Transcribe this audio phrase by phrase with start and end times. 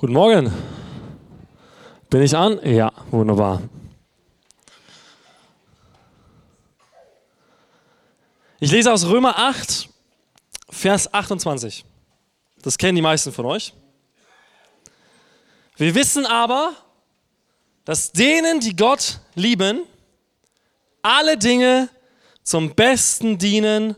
[0.00, 0.54] Guten Morgen.
[2.08, 2.60] Bin ich an?
[2.64, 3.60] Ja, wunderbar.
[8.60, 9.88] Ich lese aus Römer 8,
[10.70, 11.84] Vers 28.
[12.62, 13.74] Das kennen die meisten von euch.
[15.76, 16.74] Wir wissen aber,
[17.84, 19.82] dass denen, die Gott lieben,
[21.02, 21.88] alle Dinge
[22.44, 23.96] zum Besten dienen,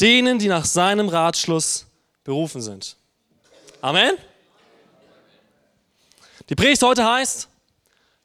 [0.00, 1.84] denen, die nach seinem Ratschluss
[2.24, 2.96] berufen sind.
[3.82, 4.16] Amen.
[6.48, 7.48] Die Predigt heute heißt,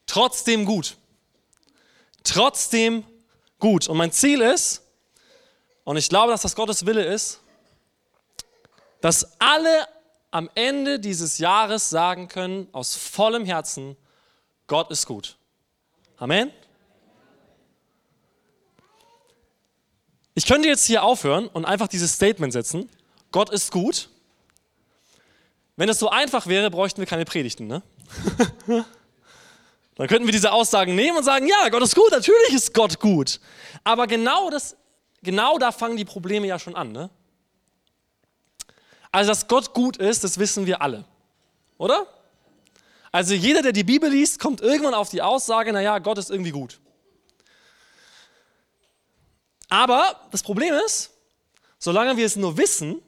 [0.05, 0.97] trotzdem gut.
[2.23, 3.03] Trotzdem
[3.59, 3.87] gut.
[3.87, 4.83] Und mein Ziel ist,
[5.83, 7.39] und ich glaube, dass das Gottes Wille ist,
[9.01, 9.87] dass alle
[10.29, 13.97] am Ende dieses Jahres sagen können, aus vollem Herzen,
[14.67, 15.35] Gott ist gut.
[16.17, 16.51] Amen.
[20.35, 22.89] Ich könnte jetzt hier aufhören und einfach dieses Statement setzen,
[23.31, 24.09] Gott ist gut.
[25.75, 27.67] Wenn es so einfach wäre, bräuchten wir keine Predigten.
[27.67, 27.81] Ne?
[29.95, 32.99] Dann könnten wir diese Aussagen nehmen und sagen, ja, Gott ist gut, natürlich ist Gott
[32.99, 33.39] gut.
[33.83, 34.75] Aber genau, das,
[35.21, 36.91] genau da fangen die Probleme ja schon an.
[36.91, 37.09] Ne?
[39.11, 41.05] Also, dass Gott gut ist, das wissen wir alle.
[41.77, 42.07] Oder?
[43.11, 46.51] Also jeder, der die Bibel liest, kommt irgendwann auf die Aussage, naja, Gott ist irgendwie
[46.51, 46.79] gut.
[49.67, 51.11] Aber das Problem ist,
[51.77, 53.01] solange wir es nur wissen,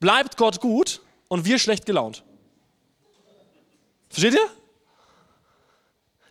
[0.00, 2.24] bleibt Gott gut und wir schlecht gelaunt.
[4.12, 4.50] Versteht ihr?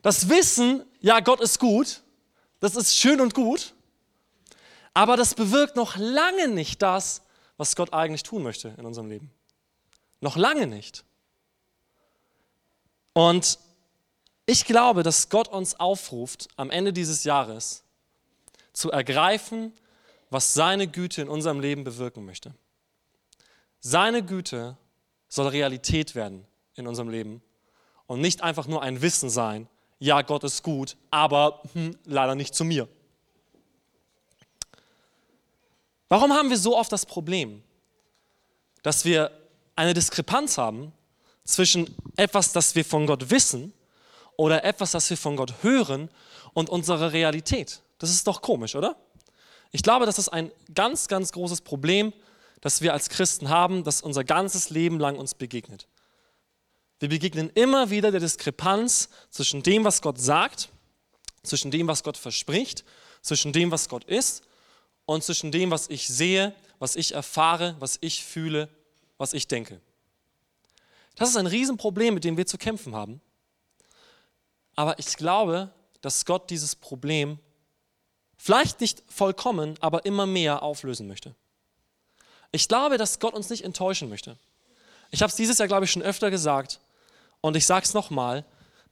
[0.04, 2.02] Das Wissen, ja, Gott ist gut,
[2.60, 3.74] das ist schön und gut,
[4.94, 7.24] aber das bewirkt noch lange nicht das,
[7.58, 9.32] was Gott eigentlich tun möchte in unserem Leben.
[10.20, 11.04] Noch lange nicht.
[13.14, 13.58] Und
[14.46, 17.84] ich glaube, dass Gott uns aufruft, am Ende dieses Jahres
[18.74, 19.74] zu ergreifen,
[20.30, 22.54] was seine Güte in unserem Leben bewirken möchte.
[23.80, 24.78] Seine Güte
[25.30, 26.46] soll Realität werden
[26.76, 27.42] in unserem Leben
[28.12, 32.54] und nicht einfach nur ein Wissen sein, ja, Gott ist gut, aber hm, leider nicht
[32.54, 32.90] zu mir.
[36.10, 37.64] Warum haben wir so oft das Problem,
[38.84, 39.32] dass wir
[39.78, 40.92] eine Diskrepanz haben
[41.46, 43.72] zwischen etwas, das wir von Gott wissen
[44.36, 46.10] oder etwas, das wir von Gott hören
[46.52, 47.82] und unserer Realität?
[47.98, 48.98] Das ist doch komisch, oder?
[49.72, 52.12] Ich glaube, das ist ein ganz, ganz großes Problem,
[52.60, 55.88] das wir als Christen haben, das unser ganzes Leben lang uns begegnet.
[57.02, 60.70] Wir begegnen immer wieder der Diskrepanz zwischen dem, was Gott sagt,
[61.42, 62.86] zwischen dem, was Gott verspricht,
[63.24, 64.44] zwischen dem, was Gott ist
[65.06, 68.70] und zwischen dem, was ich sehe, was ich erfahre, was ich fühle,
[69.18, 69.82] was ich denke.
[71.16, 73.20] Das ist ein Riesenproblem, mit dem wir zu kämpfen haben.
[74.76, 77.40] Aber ich glaube, dass Gott dieses Problem
[78.38, 81.34] vielleicht nicht vollkommen, aber immer mehr auflösen möchte.
[82.52, 84.38] Ich glaube, dass Gott uns nicht enttäuschen möchte.
[85.10, 86.80] Ich habe es dieses Jahr, glaube ich, schon öfter gesagt.
[87.42, 88.46] Und ich sage es nochmal,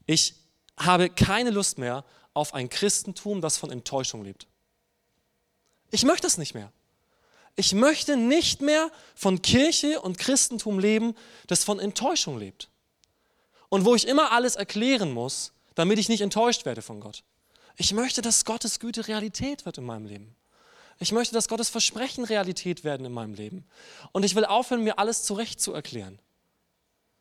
[0.06, 0.36] ich
[0.78, 4.48] habe keine Lust mehr auf ein Christentum, das von Enttäuschung lebt.
[5.92, 6.72] Ich möchte es nicht mehr.
[7.56, 11.16] Ich möchte nicht mehr von Kirche und Christentum leben,
[11.48, 12.70] das von Enttäuschung lebt.
[13.70, 17.24] Und wo ich immer alles erklären muss, damit ich nicht enttäuscht werde von Gott.
[17.76, 20.36] Ich möchte, dass Gottes Güte Realität wird in meinem Leben.
[21.00, 23.66] Ich möchte, dass Gottes Versprechen Realität werden in meinem Leben.
[24.12, 26.20] Und ich will aufhören, mir alles zurecht zu erklären.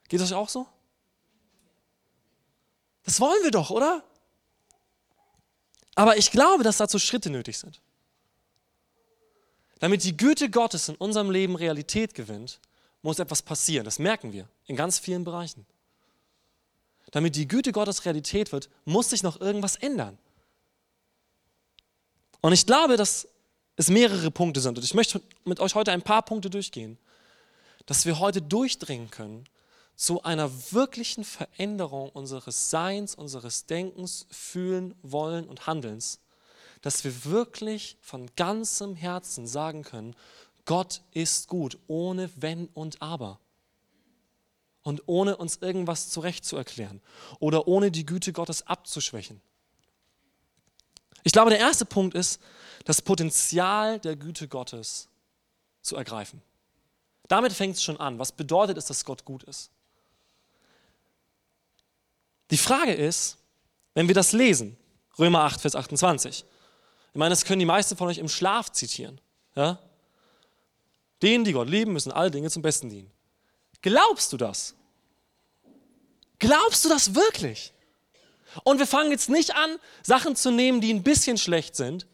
[0.08, 0.66] Geht das euch auch so?
[3.08, 4.04] Das wollen wir doch, oder?
[5.94, 7.80] Aber ich glaube, dass dazu Schritte nötig sind.
[9.78, 12.60] Damit die Güte Gottes in unserem Leben Realität gewinnt,
[13.00, 13.86] muss etwas passieren.
[13.86, 15.64] Das merken wir in ganz vielen Bereichen.
[17.10, 20.18] Damit die Güte Gottes Realität wird, muss sich noch irgendwas ändern.
[22.42, 23.26] Und ich glaube, dass
[23.76, 24.76] es mehrere Punkte sind.
[24.76, 26.98] Und ich möchte mit euch heute ein paar Punkte durchgehen,
[27.86, 29.48] dass wir heute durchdringen können
[29.98, 36.20] zu einer wirklichen Veränderung unseres Seins, unseres Denkens, Fühlen, Wollen und Handelns,
[36.82, 40.14] dass wir wirklich von ganzem Herzen sagen können,
[40.66, 43.40] Gott ist gut, ohne Wenn und Aber.
[44.82, 47.00] Und ohne uns irgendwas zurechtzuerklären
[47.40, 49.40] oder ohne die Güte Gottes abzuschwächen.
[51.24, 52.40] Ich glaube, der erste Punkt ist,
[52.84, 55.08] das Potenzial der Güte Gottes
[55.82, 56.40] zu ergreifen.
[57.26, 58.20] Damit fängt es schon an.
[58.20, 59.72] Was bedeutet es, dass Gott gut ist?
[62.50, 63.36] Die Frage ist,
[63.94, 64.76] wenn wir das lesen,
[65.18, 66.44] Römer 8, Vers 28,
[67.12, 69.20] ich meine, das können die meisten von euch im Schlaf zitieren.
[69.54, 69.78] Ja?
[71.22, 73.10] Denen, die Gott lieben, müssen alle Dinge zum Besten dienen.
[73.82, 74.74] Glaubst du das?
[76.38, 77.72] Glaubst du das wirklich?
[78.64, 82.06] Und wir fangen jetzt nicht an, Sachen zu nehmen, die ein bisschen schlecht sind,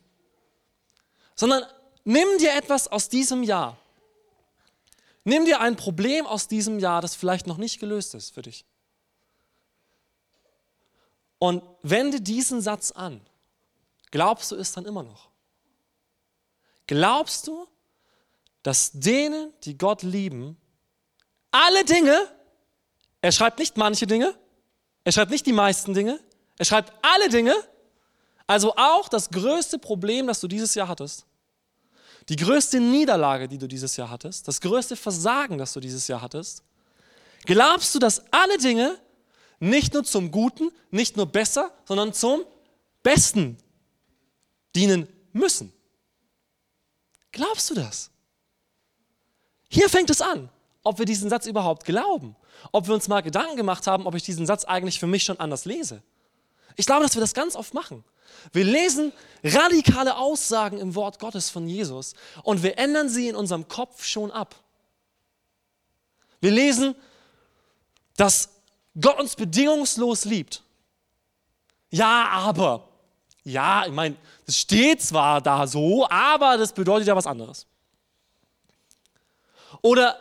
[1.34, 1.64] sondern
[2.04, 3.76] nimm dir etwas aus diesem Jahr.
[5.24, 8.64] Nimm dir ein Problem aus diesem Jahr, das vielleicht noch nicht gelöst ist für dich.
[11.44, 13.20] Und wende diesen Satz an.
[14.10, 15.28] Glaubst du es dann immer noch?
[16.86, 17.68] Glaubst du,
[18.62, 20.56] dass denen, die Gott lieben,
[21.50, 22.16] alle Dinge,
[23.20, 24.34] er schreibt nicht manche Dinge,
[25.04, 26.18] er schreibt nicht die meisten Dinge,
[26.56, 27.54] er schreibt alle Dinge,
[28.46, 31.26] also auch das größte Problem, das du dieses Jahr hattest,
[32.30, 36.22] die größte Niederlage, die du dieses Jahr hattest, das größte Versagen, das du dieses Jahr
[36.22, 36.62] hattest,
[37.44, 38.98] glaubst du, dass alle Dinge
[39.60, 42.44] nicht nur zum Guten, nicht nur besser, sondern zum
[43.02, 43.56] Besten
[44.74, 45.72] dienen müssen?
[47.32, 48.10] Glaubst du das?
[49.68, 50.48] Hier fängt es an,
[50.84, 52.36] ob wir diesen Satz überhaupt glauben,
[52.70, 55.40] ob wir uns mal Gedanken gemacht haben, ob ich diesen Satz eigentlich für mich schon
[55.40, 56.02] anders lese.
[56.76, 58.04] Ich glaube, dass wir das ganz oft machen.
[58.52, 59.12] Wir lesen
[59.42, 64.30] radikale Aussagen im Wort Gottes von Jesus und wir ändern sie in unserem Kopf schon
[64.30, 64.54] ab.
[66.40, 66.94] Wir lesen,
[68.16, 68.50] dass
[69.00, 70.62] Gott uns bedingungslos liebt.
[71.90, 72.88] Ja, aber.
[73.44, 77.66] Ja, ich meine, das steht zwar da so, aber das bedeutet ja was anderes.
[79.82, 80.18] Oder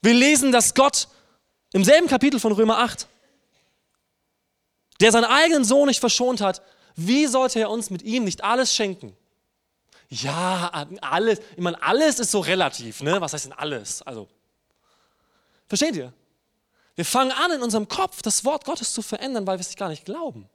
[0.00, 1.08] wir lesen, dass Gott
[1.72, 3.06] im selben Kapitel von Römer 8,
[5.00, 6.62] der seinen eigenen Sohn nicht verschont hat,
[6.96, 9.16] wie sollte er uns mit ihm nicht alles schenken?
[10.08, 13.20] Ja, alles, ich meine, alles ist so relativ, ne?
[13.20, 14.00] Was heißt denn alles?
[14.02, 14.26] Also,
[15.68, 16.12] versteht ihr?
[16.98, 19.88] Wir fangen an, in unserem Kopf das Wort Gottes zu verändern, weil wir es gar
[19.88, 20.50] nicht glauben.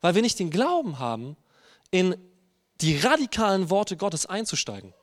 [0.00, 1.36] Weil wir nicht den Glauben haben,
[1.90, 2.14] in
[2.80, 4.94] die radikalen Worte Gottes einzusteigen.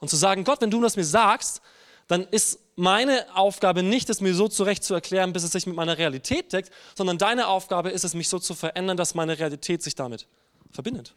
[0.00, 1.62] Und zu sagen, Gott, wenn du das mir sagst,
[2.06, 5.74] dann ist meine Aufgabe nicht, es mir so zurecht zu erklären, bis es sich mit
[5.74, 9.82] meiner Realität deckt, sondern deine Aufgabe ist es, mich so zu verändern, dass meine Realität
[9.82, 10.28] sich damit
[10.70, 11.14] verbindet.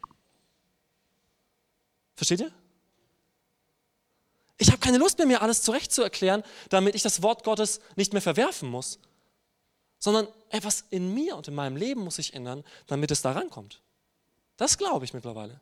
[2.15, 2.53] Versteht ihr?
[4.57, 7.79] Ich habe keine Lust mehr, mir alles zurecht zu erklären, damit ich das Wort Gottes
[7.95, 8.99] nicht mehr verwerfen muss,
[9.99, 13.81] sondern etwas in mir und in meinem Leben muss sich ändern, damit es da rankommt.
[14.57, 15.61] Das glaube ich mittlerweile.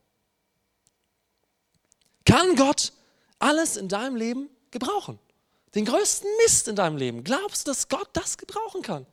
[2.26, 2.94] Kann Gott
[3.40, 5.20] alles in deinem Leben gebrauchen.
[5.76, 7.24] Den größten Mist in deinem Leben.
[7.24, 9.06] Glaubst du, dass Gott das gebrauchen kann?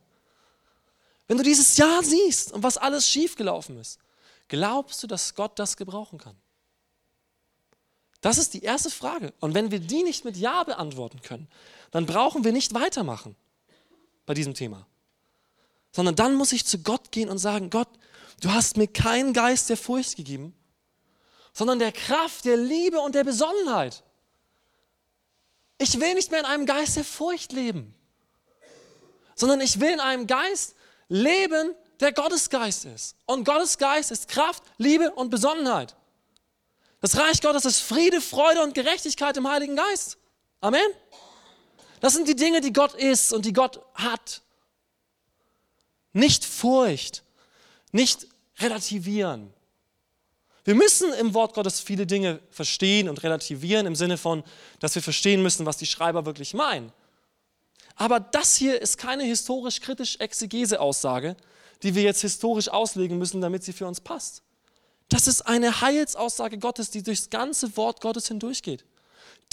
[1.27, 3.99] Wenn du dieses Jahr siehst und was alles schiefgelaufen ist,
[4.47, 6.37] glaubst du, dass Gott das gebrauchen kann?
[8.23, 9.33] Das ist die erste Frage.
[9.41, 11.49] Und wenn wir die nicht mit Ja beantworten können,
[11.91, 13.35] dann brauchen wir nicht weitermachen
[14.25, 14.87] bei diesem Thema.
[15.91, 17.89] Sondern dann muss ich zu Gott gehen und sagen, Gott,
[18.39, 20.55] du hast mir keinen Geist der Furcht gegeben,
[21.51, 24.03] sondern der Kraft, der Liebe und der Besonnenheit.
[25.77, 27.93] Ich will nicht mehr in einem Geist der Furcht leben,
[29.35, 30.75] sondern ich will in einem Geist
[31.09, 33.17] leben, der Gottesgeist ist.
[33.25, 35.97] Und Gottesgeist ist Kraft, Liebe und Besonnenheit.
[37.03, 40.17] Das Reich Gottes ist Friede, Freude und Gerechtigkeit im Heiligen Geist.
[40.61, 40.79] Amen.
[41.99, 44.41] Das sind die Dinge, die Gott ist und die Gott hat.
[46.13, 47.23] Nicht Furcht,
[47.91, 48.27] nicht
[48.59, 49.53] relativieren,
[50.63, 54.45] wir müssen im Wort Gottes viele Dinge verstehen und relativieren im Sinne von,
[54.79, 56.93] dass wir verstehen müssen, was die Schreiber wirklich meinen.
[57.97, 61.35] Aber das hier ist keine historisch-kritisch Exegese-Aussage,
[61.83, 64.41] die wir jetzt historisch auslegen müssen, damit sie für uns passt.
[65.09, 68.85] Das ist eine Heilsaussage Gottes, die durchs ganze Wort Gottes hindurchgeht.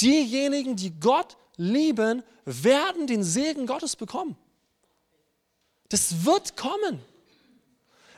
[0.00, 4.36] Diejenigen, die Gott lieben, werden den Segen Gottes bekommen.
[5.91, 7.03] Das wird kommen.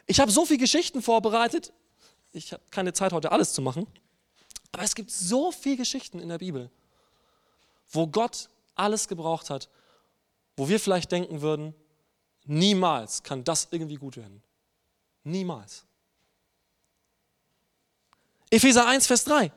[0.07, 1.73] Ich habe so viele Geschichten vorbereitet,
[2.33, 3.87] ich habe keine Zeit heute alles zu machen,
[4.73, 6.71] aber es gibt so viele Geschichten in der Bibel,
[7.91, 9.69] wo Gott alles gebraucht hat,
[10.57, 11.75] wo wir vielleicht denken würden,
[12.45, 14.43] niemals kann das irgendwie gut werden.
[15.25, 15.85] Niemals.
[18.53, 19.51] Epheser 1, Vers 3.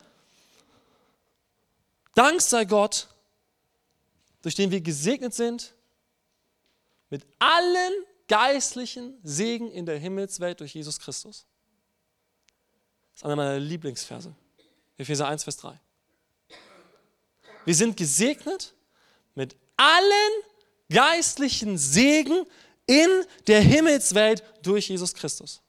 [2.13, 3.09] Dank sei Gott,
[4.41, 5.73] durch den wir gesegnet sind,
[7.09, 7.93] mit allen
[8.29, 11.45] geistlichen Segen in der Himmelswelt durch Jesus Christus.
[13.11, 14.33] Das ist einer meiner Lieblingsverse.
[14.97, 15.77] Epheser 1, Vers 3.
[17.65, 18.73] Wir sind gesegnet
[19.33, 20.31] mit allen
[20.89, 22.45] geistlichen Segen
[22.85, 23.09] in
[23.47, 25.61] der Himmelswelt durch Jesus Christus.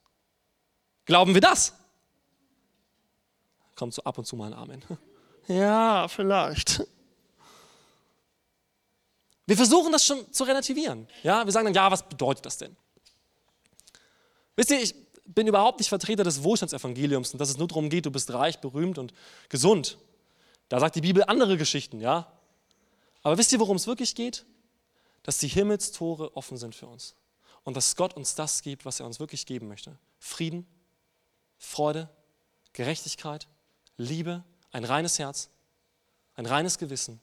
[1.06, 1.72] Glauben wir das?
[3.76, 4.82] Kommt so ab und zu mal ein Amen.
[5.48, 6.82] Ja, vielleicht.
[9.46, 11.06] Wir versuchen das schon zu relativieren.
[11.22, 12.74] Ja, wir sagen dann, ja, was bedeutet das denn?
[14.56, 14.92] Wisst ihr, ich,
[15.26, 18.60] bin überhaupt nicht Vertreter des Wohlstandsevangeliums und dass es nur darum geht, du bist reich,
[18.60, 19.12] berühmt und
[19.48, 19.98] gesund.
[20.68, 22.32] Da sagt die Bibel andere Geschichten, ja.
[23.22, 24.44] Aber wisst ihr, worum es wirklich geht?
[25.22, 27.16] Dass die Himmelstore offen sind für uns
[27.64, 29.98] und dass Gott uns das gibt, was er uns wirklich geben möchte.
[30.18, 30.66] Frieden,
[31.58, 32.08] Freude,
[32.72, 33.48] Gerechtigkeit,
[33.96, 35.48] Liebe, ein reines Herz.
[36.34, 37.20] ein reines Gewissen.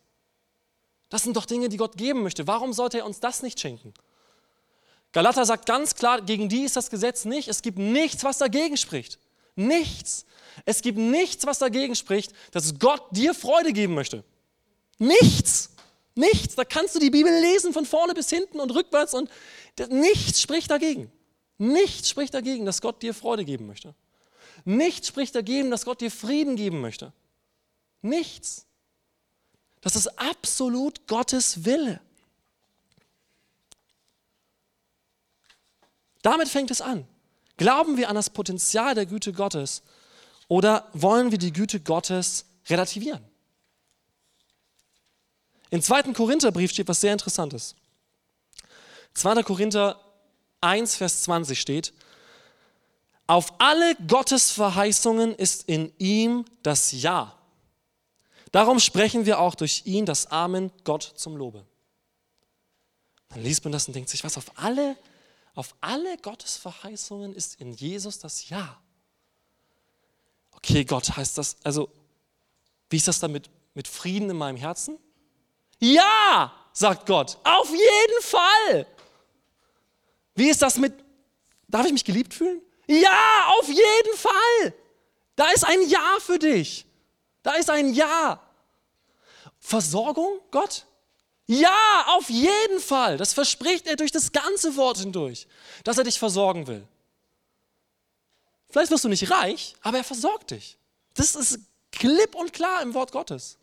[1.09, 2.47] Das sind doch Dinge, die Gott geben möchte.
[2.47, 3.93] Warum sollte er uns das nicht schenken?
[5.11, 7.47] Galater sagt ganz klar, gegen die ist das Gesetz nicht.
[7.47, 9.19] Es gibt nichts, was dagegen spricht.
[9.55, 10.25] Nichts.
[10.65, 14.23] Es gibt nichts, was dagegen spricht, dass Gott dir Freude geben möchte.
[14.97, 15.69] Nichts.
[16.15, 16.55] Nichts.
[16.55, 19.29] Da kannst du die Bibel lesen von vorne bis hinten und rückwärts und
[19.89, 21.11] nichts spricht dagegen.
[21.59, 23.93] Nichts spricht dagegen, dass Gott dir Freude geben möchte.
[24.65, 27.11] Nichts spricht dagegen, dass Gott dir Frieden geben möchte.
[28.01, 28.65] Nichts.
[29.81, 31.99] Das ist absolut Gottes Wille.
[36.21, 37.05] Damit fängt es an.
[37.57, 39.83] Glauben wir an das Potenzial der Güte Gottes
[40.47, 43.23] oder wollen wir die Güte Gottes relativieren?
[45.69, 46.13] Im 2.
[46.13, 47.75] Korintherbrief steht was sehr Interessantes.
[49.15, 49.43] 2.
[49.43, 49.99] Korinther
[50.61, 51.93] 1, Vers 20 steht,
[53.27, 57.37] auf alle Gottes Verheißungen ist in ihm das Ja.
[58.51, 61.65] Darum sprechen wir auch durch ihn das Amen Gott zum Lobe.
[63.29, 64.95] Dann liest man das und denkt sich, was auf alle,
[65.55, 68.79] auf alle Gottes Verheißungen ist in Jesus das Ja.
[70.51, 71.89] Okay, Gott heißt das, also,
[72.89, 74.99] wie ist das damit mit Frieden in meinem Herzen?
[75.79, 78.85] Ja, sagt Gott, auf jeden Fall.
[80.35, 80.93] Wie ist das mit,
[81.67, 82.61] darf ich mich geliebt fühlen?
[82.87, 84.73] Ja, auf jeden Fall.
[85.35, 86.85] Da ist ein Ja für dich.
[87.41, 88.41] Da ist ein Ja.
[89.59, 90.85] Versorgung, Gott?
[91.45, 93.17] Ja, auf jeden Fall.
[93.17, 95.47] Das verspricht er durch das ganze Wort hindurch,
[95.83, 96.87] dass er dich versorgen will.
[98.69, 100.77] Vielleicht wirst du nicht reich, aber er versorgt dich.
[101.13, 101.59] Das ist
[101.91, 103.57] klipp und klar im Wort Gottes.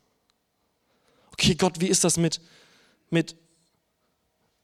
[1.33, 2.41] Okay, Gott, wie ist das mit,
[3.09, 3.35] mit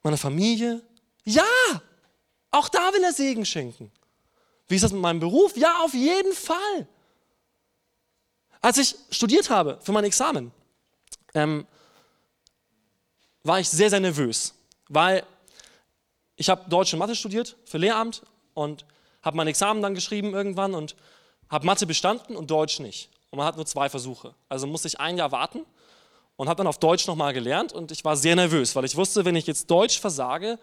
[0.03, 0.83] meiner Familie?
[1.25, 1.43] Ja,
[2.51, 3.91] auch da will er Segen schenken.
[4.69, 5.57] Wie ist das mit meinem Beruf?
[5.57, 6.87] Ja, auf jeden Fall.
[8.61, 10.51] Als ich studiert habe für mein Examen,
[11.35, 11.67] ähm,
[13.45, 14.55] war ich sehr, sehr nervös,
[14.89, 15.25] weil
[16.35, 18.23] ich habe Deutsch und Mathe studiert für Lehramt
[18.55, 18.85] und
[19.23, 20.97] habe mein Examen dann geschrieben irgendwann und
[21.49, 23.11] habe Mathe bestanden und Deutsch nicht.
[23.31, 24.35] Und man hat nur zwei Versuche.
[24.49, 25.65] Also musste ich ein Jahr warten
[26.37, 29.25] und habe dann auf Deutsch nochmal gelernt und ich war sehr nervös, weil ich wusste,
[29.25, 30.59] wenn ich jetzt Deutsch versage,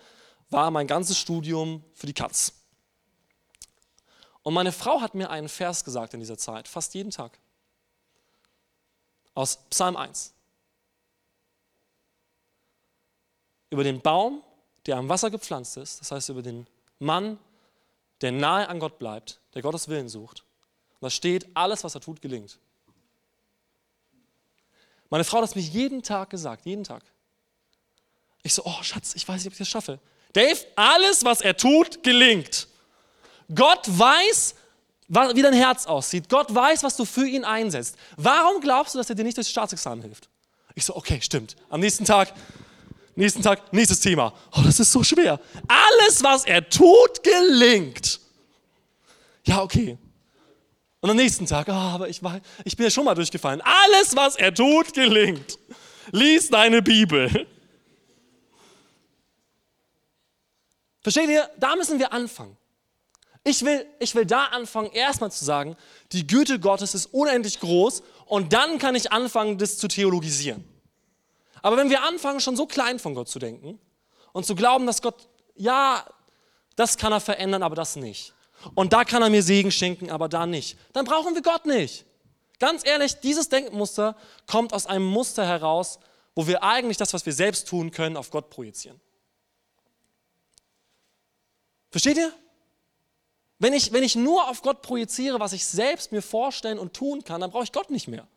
[0.49, 2.62] war mein ganzes Studium für die Katz.
[4.43, 7.39] Und meine Frau hat mir einen Vers gesagt in dieser Zeit, fast jeden Tag.
[9.33, 10.33] Aus Psalm 1.
[13.69, 14.43] Über den Baum,
[14.85, 16.67] der am Wasser gepflanzt ist, das heißt über den
[16.99, 17.39] Mann,
[18.21, 20.43] der nahe an Gott bleibt, der Gottes Willen sucht.
[20.99, 22.59] Und da steht, alles, was er tut, gelingt.
[25.09, 27.03] Meine Frau hat es mir jeden Tag gesagt, jeden Tag.
[28.43, 29.99] Ich so, oh Schatz, ich weiß nicht, ob ich das schaffe.
[30.33, 32.67] Dave, alles, was er tut, gelingt.
[33.53, 34.55] Gott weiß,
[35.07, 36.29] wie dein Herz aussieht.
[36.29, 37.95] Gott weiß, was du für ihn einsetzt.
[38.17, 40.29] Warum glaubst du, dass er dir nicht durchs Staatsexamen hilft?
[40.75, 41.55] Ich so, okay, stimmt.
[41.69, 42.33] Am nächsten Tag,
[43.15, 44.33] nächsten Tag, nächstes Thema.
[44.55, 45.39] Oh, das ist so schwer.
[45.67, 48.19] Alles, was er tut, gelingt.
[49.45, 49.97] Ja, okay.
[51.01, 53.61] Und am nächsten Tag, oh, aber ich, war, ich bin ja schon mal durchgefallen.
[53.61, 55.59] Alles, was er tut, gelingt.
[56.11, 57.47] Lies deine Bibel.
[61.01, 61.49] Versteht ihr?
[61.59, 62.57] Da müssen wir anfangen.
[63.43, 65.75] Ich will, ich will da anfangen, erstmal zu sagen,
[66.13, 70.63] die Güte Gottes ist unendlich groß und dann kann ich anfangen, das zu theologisieren.
[71.61, 73.79] Aber wenn wir anfangen, schon so klein von Gott zu denken
[74.31, 76.05] und zu glauben, dass Gott, ja,
[76.75, 78.33] das kann er verändern, aber das nicht.
[78.75, 80.77] Und da kann er mir Segen schenken, aber da nicht.
[80.93, 82.05] Dann brauchen wir Gott nicht.
[82.59, 84.15] Ganz ehrlich, dieses Denkmuster
[84.47, 85.99] kommt aus einem Muster heraus,
[86.33, 88.99] wo wir eigentlich das, was wir selbst tun können, auf Gott projizieren.
[91.91, 92.33] Versteht ihr?
[93.63, 97.23] Wenn ich, wenn ich nur auf Gott projiziere, was ich selbst mir vorstellen und tun
[97.23, 98.27] kann, dann brauche ich Gott nicht mehr.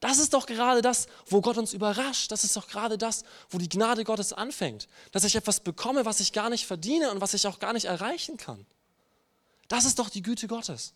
[0.00, 2.32] Das ist doch gerade das, wo Gott uns überrascht.
[2.32, 4.88] Das ist doch gerade das, wo die Gnade Gottes anfängt.
[5.12, 7.84] Dass ich etwas bekomme, was ich gar nicht verdiene und was ich auch gar nicht
[7.84, 8.64] erreichen kann.
[9.68, 10.94] Das ist doch die Güte Gottes.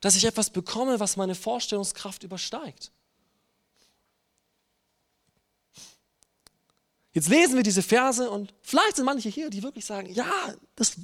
[0.00, 2.92] Dass ich etwas bekomme, was meine Vorstellungskraft übersteigt.
[7.12, 10.96] Jetzt lesen wir diese Verse und vielleicht sind manche hier, die wirklich sagen, ja, das,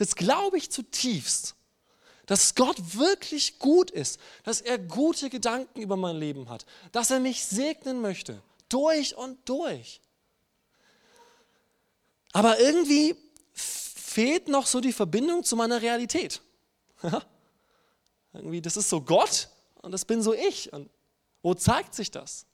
[0.00, 1.54] das glaube ich zutiefst,
[2.24, 7.20] dass Gott wirklich gut ist, dass er gute Gedanken über mein Leben hat, dass er
[7.20, 10.00] mich segnen möchte, durch und durch.
[12.32, 13.14] Aber irgendwie
[13.52, 16.40] fehlt noch so die Verbindung zu meiner Realität.
[18.32, 19.50] irgendwie, das ist so Gott
[19.82, 20.72] und das bin so ich.
[20.72, 20.88] Und
[21.42, 22.46] wo zeigt sich das?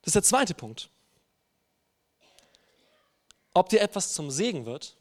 [0.00, 0.88] Das ist der zweite Punkt.
[3.54, 4.96] Ob dir etwas zum Segen wird,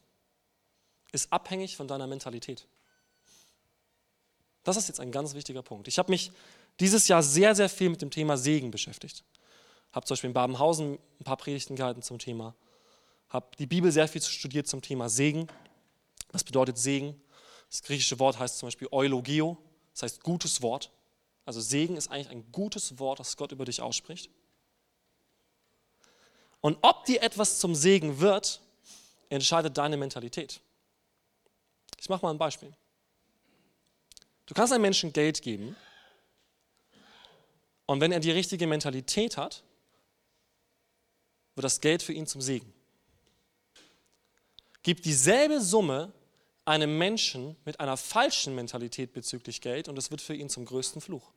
[1.12, 2.68] ist abhängig von deiner Mentalität.
[4.64, 5.88] Das ist jetzt ein ganz wichtiger Punkt.
[5.88, 6.32] Ich habe mich
[6.80, 9.24] dieses Jahr sehr, sehr viel mit dem Thema Segen beschäftigt.
[9.92, 12.56] Habe zum Beispiel in Babenhausen ein paar Predigten gehalten zum Thema.
[13.30, 15.48] Habe die Bibel sehr viel studiert zum Thema Segen.
[16.32, 17.20] Was bedeutet Segen?
[17.70, 19.58] Das griechische Wort heißt zum Beispiel Eulogio,
[19.94, 20.92] das heißt gutes Wort.
[21.46, 24.30] Also Segen ist eigentlich ein gutes Wort, das Gott über dich ausspricht.
[26.62, 28.60] Und ob dir etwas zum Segen wird,
[29.30, 30.60] entscheidet deine Mentalität.
[32.00, 32.74] Ich mache mal ein Beispiel.
[34.46, 35.76] Du kannst einem Menschen Geld geben
[37.86, 39.64] und wenn er die richtige Mentalität hat,
[41.56, 42.74] wird das Geld für ihn zum Segen.
[44.82, 46.12] Gib dieselbe Summe
[46.66, 51.02] einem Menschen mit einer falschen Mentalität bezüglich Geld und es wird für ihn zum größten
[51.02, 51.32] Fluch.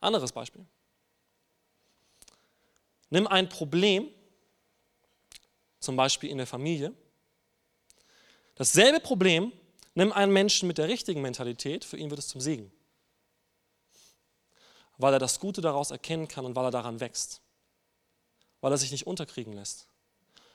[0.00, 0.66] Anderes Beispiel.
[3.12, 4.08] Nimm ein Problem,
[5.80, 6.94] zum Beispiel in der Familie.
[8.54, 9.52] Dasselbe Problem,
[9.94, 12.72] nimm einen Menschen mit der richtigen Mentalität, für ihn wird es zum Segen.
[14.96, 17.42] Weil er das Gute daraus erkennen kann und weil er daran wächst.
[18.62, 19.88] Weil er sich nicht unterkriegen lässt.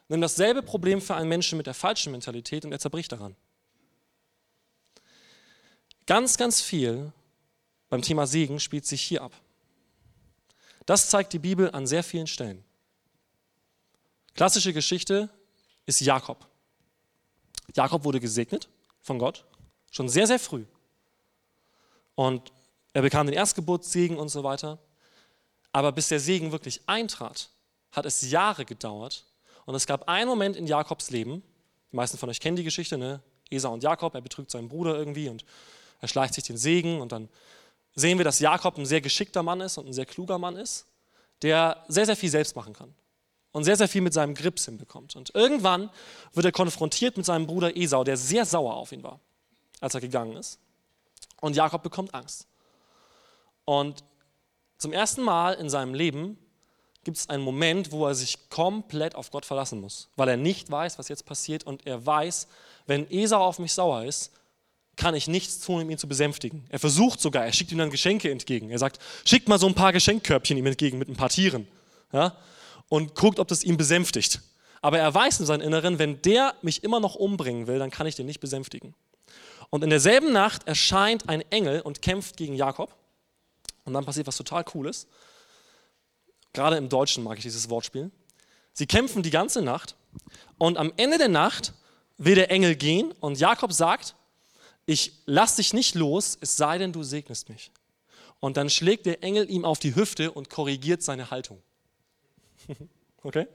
[0.07, 3.35] Nimm dasselbe Problem für einen Menschen mit der falschen Mentalität und er zerbricht daran.
[6.07, 7.13] Ganz, ganz viel
[7.87, 9.33] beim Thema Segen spielt sich hier ab.
[10.87, 12.63] Das zeigt die Bibel an sehr vielen Stellen.
[14.33, 15.29] Klassische Geschichte
[15.85, 16.47] ist Jakob.
[17.75, 18.69] Jakob wurde gesegnet
[19.01, 19.43] von Gott,
[19.91, 20.63] schon sehr, sehr früh.
[22.15, 22.53] Und
[22.93, 24.79] er bekam den Erstgeburtssegen und so weiter.
[25.73, 27.49] Aber bis der Segen wirklich eintrat,
[27.91, 29.25] hat es Jahre gedauert.
[29.65, 31.43] Und es gab einen Moment in Jakobs Leben,
[31.91, 33.21] die meisten von euch kennen die Geschichte, ne?
[33.49, 35.43] Esau und Jakob, er betrügt seinen Bruder irgendwie und
[35.99, 37.27] er schleicht sich den Segen und dann
[37.97, 40.85] sehen wir, dass Jakob ein sehr geschickter Mann ist und ein sehr kluger Mann ist,
[41.41, 42.93] der sehr, sehr viel selbst machen kann
[43.51, 45.15] und sehr, sehr viel mit seinem Grips hinbekommt.
[45.15, 45.89] Und irgendwann
[46.33, 49.19] wird er konfrontiert mit seinem Bruder Esau, der sehr sauer auf ihn war,
[49.81, 50.59] als er gegangen ist.
[51.41, 52.47] Und Jakob bekommt Angst.
[53.65, 54.03] Und
[54.77, 56.37] zum ersten Mal in seinem Leben
[57.03, 60.69] gibt es einen Moment, wo er sich komplett auf Gott verlassen muss, weil er nicht
[60.69, 62.47] weiß, was jetzt passiert und er weiß,
[62.85, 64.31] wenn Esau auf mich sauer ist,
[64.97, 66.65] kann ich nichts tun, um ihn zu besänftigen.
[66.69, 68.71] Er versucht sogar, er schickt ihm dann Geschenke entgegen.
[68.71, 71.67] Er sagt, schickt mal so ein paar Geschenkkörbchen ihm entgegen mit ein paar Tieren.
[72.11, 72.35] Ja?
[72.89, 74.41] Und guckt, ob das ihn besänftigt.
[74.81, 78.07] Aber er weiß in seinem Inneren, wenn der mich immer noch umbringen will, dann kann
[78.07, 78.95] ich den nicht besänftigen.
[79.69, 82.95] Und in derselben Nacht erscheint ein Engel und kämpft gegen Jakob.
[83.85, 85.07] Und dann passiert was total Cooles.
[86.53, 88.11] Gerade im Deutschen mag ich dieses Wortspiel.
[88.73, 89.95] Sie kämpfen die ganze Nacht
[90.57, 91.73] und am Ende der Nacht
[92.17, 94.15] will der Engel gehen und Jakob sagt,
[94.87, 97.71] ich lass dich nicht los, es sei denn, du segnest mich.
[98.39, 101.61] Und dann schlägt der Engel ihm auf die Hüfte und korrigiert seine Haltung.
[103.23, 103.47] Okay?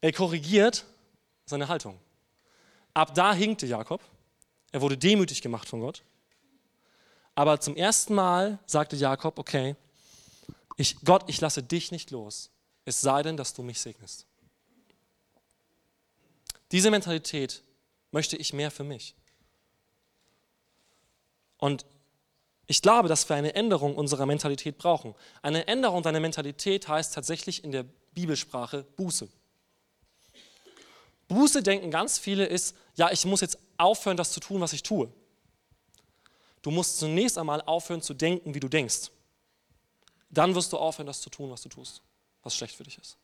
[0.00, 0.84] Er korrigiert
[1.44, 2.00] seine Haltung.
[2.92, 4.00] Ab da hinkte Jakob.
[4.72, 6.02] Er wurde demütig gemacht von Gott.
[7.36, 9.76] Aber zum ersten Mal sagte Jakob, okay,
[10.76, 12.50] ich, Gott, ich lasse dich nicht los,
[12.84, 14.26] es sei denn, dass du mich segnest.
[16.72, 17.62] Diese Mentalität
[18.14, 19.16] möchte ich mehr für mich.
[21.58, 21.84] Und
[22.66, 25.16] ich glaube, dass wir eine Änderung unserer Mentalität brauchen.
[25.42, 29.28] Eine Änderung deiner Mentalität heißt tatsächlich in der Bibelsprache Buße.
[31.26, 34.84] Buße denken ganz viele ist, ja, ich muss jetzt aufhören, das zu tun, was ich
[34.84, 35.12] tue.
[36.62, 39.10] Du musst zunächst einmal aufhören zu denken, wie du denkst.
[40.30, 42.00] Dann wirst du aufhören, das zu tun, was du tust,
[42.44, 43.18] was schlecht für dich ist.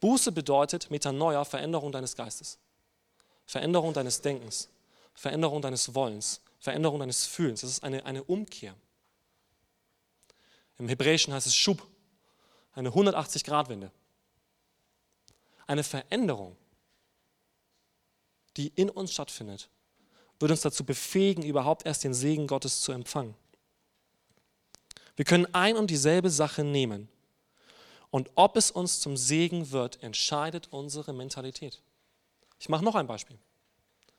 [0.00, 2.58] Buße bedeutet Metanoia, Veränderung deines Geistes.
[3.50, 4.68] Veränderung deines Denkens,
[5.12, 7.62] Veränderung deines Wollens, Veränderung deines Fühlens.
[7.62, 8.76] Das ist eine, eine Umkehr.
[10.78, 11.84] Im Hebräischen heißt es Schub,
[12.74, 13.90] eine 180-Grad-Wende.
[15.66, 16.56] Eine Veränderung,
[18.56, 19.68] die in uns stattfindet,
[20.38, 23.34] wird uns dazu befähigen, überhaupt erst den Segen Gottes zu empfangen.
[25.16, 27.08] Wir können ein und dieselbe Sache nehmen.
[28.10, 31.82] Und ob es uns zum Segen wird, entscheidet unsere Mentalität.
[32.60, 33.38] Ich mache noch ein Beispiel,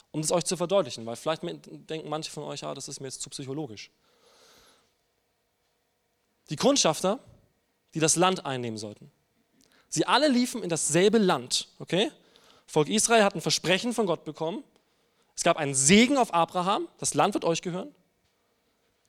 [0.10, 3.08] um es euch zu verdeutlichen, weil vielleicht denken manche von euch, ah, das ist mir
[3.08, 3.92] jetzt zu psychologisch.
[6.50, 7.20] Die Kundschafter,
[7.94, 9.12] die das Land einnehmen sollten,
[9.90, 12.12] sie alle liefen in dasselbe Land, okay?
[12.66, 14.64] Volk Israel hat ein Versprechen von Gott bekommen.
[15.36, 17.94] Es gab einen Segen auf Abraham, das Land wird euch gehören.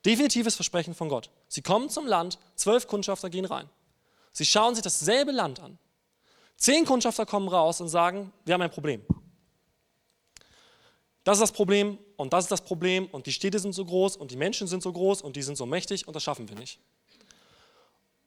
[0.05, 1.31] Definitives Versprechen von Gott.
[1.47, 3.69] Sie kommen zum Land, zwölf Kundschafter gehen rein.
[4.31, 5.79] Sie schauen sich dasselbe Land an.
[6.55, 9.03] Zehn Kundschafter kommen raus und sagen, wir haben ein Problem.
[11.23, 14.17] Das ist das Problem und das ist das Problem und die Städte sind so groß
[14.17, 16.55] und die Menschen sind so groß und die sind so mächtig und das schaffen wir
[16.57, 16.79] nicht.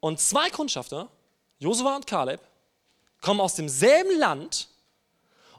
[0.00, 1.09] Und zwei Kundschafter,
[1.59, 2.40] Josua und Kaleb,
[3.20, 4.68] kommen aus demselben Land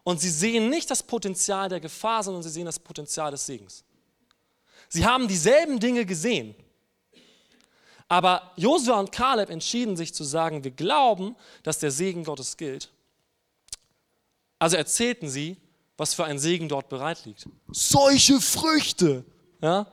[0.08, 3.84] Und sie sehen nicht das Potenzial der Gefahr, sondern sie sehen das Potenzial des Segens.
[4.88, 6.56] Sie haben dieselben Dinge gesehen.
[8.08, 12.90] Aber Josua und Kaleb entschieden sich zu sagen, wir glauben, dass der Segen Gottes gilt.
[14.60, 15.58] Also erzählten sie,
[15.98, 17.48] was für ein Segen dort bereit liegt.
[17.70, 19.26] Solche Früchte.
[19.62, 19.92] Ja?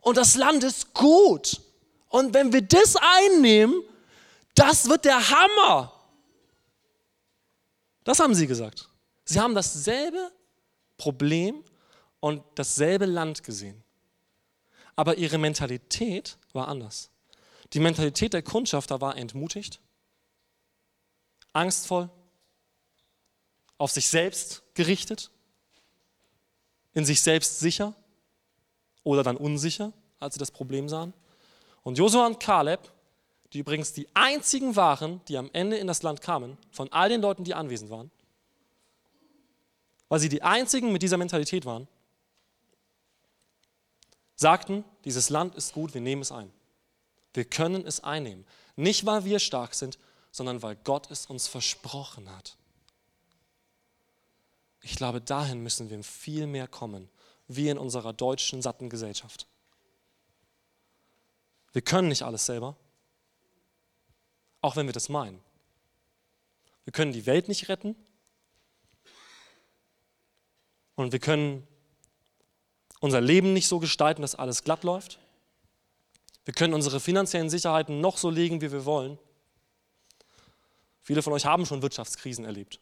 [0.00, 1.60] Und das Land ist gut.
[2.08, 3.82] Und wenn wir das einnehmen,
[4.54, 5.92] das wird der Hammer.
[8.04, 8.88] Das haben sie gesagt.
[9.24, 10.32] Sie haben dasselbe
[10.96, 11.64] Problem
[12.20, 13.82] und dasselbe Land gesehen.
[14.96, 17.10] Aber ihre Mentalität war anders.
[17.72, 19.80] Die Mentalität der Kundschafter war entmutigt,
[21.52, 22.10] angstvoll,
[23.76, 25.32] auf sich selbst gerichtet,
[26.94, 27.94] in sich selbst sicher
[29.02, 31.12] oder dann unsicher, als sie das Problem sahen.
[31.82, 32.80] Und Josua und Kaleb,
[33.52, 37.20] die übrigens die einzigen waren, die am Ende in das Land kamen, von all den
[37.20, 38.12] Leuten, die anwesend waren,
[40.08, 41.88] weil sie die einzigen mit dieser Mentalität waren,
[44.36, 46.52] sagten, dieses Land ist gut, wir nehmen es ein.
[47.34, 48.46] Wir können es einnehmen.
[48.76, 49.98] Nicht, weil wir stark sind,
[50.30, 52.56] sondern weil Gott es uns versprochen hat.
[54.90, 57.10] Ich glaube, dahin müssen wir viel mehr kommen,
[57.46, 59.46] wie in unserer deutschen, satten Gesellschaft.
[61.74, 62.74] Wir können nicht alles selber,
[64.62, 65.40] auch wenn wir das meinen.
[66.84, 67.96] Wir können die Welt nicht retten
[70.94, 71.68] und wir können
[73.00, 75.18] unser Leben nicht so gestalten, dass alles glatt läuft.
[76.46, 79.18] Wir können unsere finanziellen Sicherheiten noch so legen, wie wir wollen.
[81.02, 82.80] Viele von euch haben schon Wirtschaftskrisen erlebt.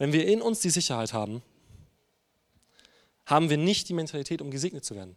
[0.00, 1.42] Wenn wir in uns die Sicherheit haben,
[3.26, 5.14] haben wir nicht die Mentalität, um gesegnet zu werden.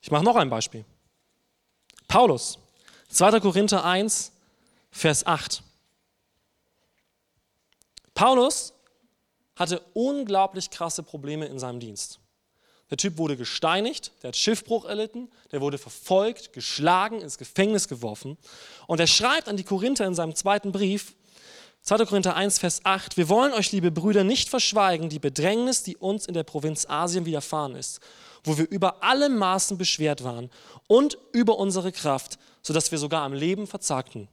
[0.00, 0.84] Ich mache noch ein Beispiel.
[2.06, 2.60] Paulus,
[3.08, 3.40] 2.
[3.40, 4.30] Korinther 1,
[4.92, 5.64] Vers 8.
[8.14, 8.74] Paulus
[9.56, 12.20] hatte unglaublich krasse Probleme in seinem Dienst.
[12.90, 18.38] Der Typ wurde gesteinigt, der hat Schiffbruch erlitten, der wurde verfolgt, geschlagen, ins Gefängnis geworfen.
[18.86, 21.14] Und er schreibt an die Korinther in seinem zweiten Brief,
[21.82, 22.06] 2.
[22.06, 26.26] Korinther 1, Vers 8, wir wollen euch, liebe Brüder, nicht verschweigen, die Bedrängnis, die uns
[26.26, 28.00] in der Provinz Asien widerfahren ist,
[28.44, 30.48] wo wir über alle Maßen beschwert waren
[30.86, 34.28] und über unsere Kraft, sodass wir sogar am Leben verzagten.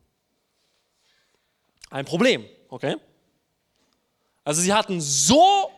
[1.90, 2.98] Ein Problem, okay?
[4.44, 5.72] Also sie hatten so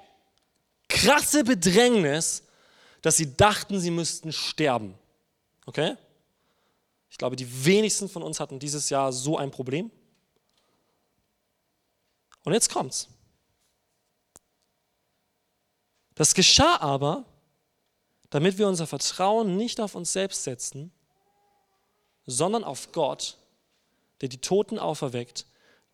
[0.90, 2.44] krasse Bedrängnis,
[3.02, 4.96] dass sie dachten, sie müssten sterben.
[5.66, 5.96] Okay?
[7.10, 9.90] Ich glaube, die wenigsten von uns hatten dieses Jahr so ein Problem.
[12.44, 13.08] Und jetzt kommt's.
[16.16, 17.26] Das geschah aber,
[18.30, 20.92] damit wir unser Vertrauen nicht auf uns selbst setzen,
[22.26, 23.38] sondern auf Gott,
[24.22, 25.46] der die Toten auferweckt,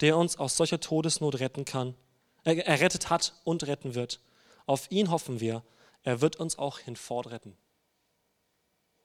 [0.02, 1.96] der uns aus solcher Todesnot retten kann
[2.48, 4.20] errettet hat und retten wird.
[4.66, 5.64] Auf ihn hoffen wir.
[6.04, 7.58] Er wird uns auch hinfort retten.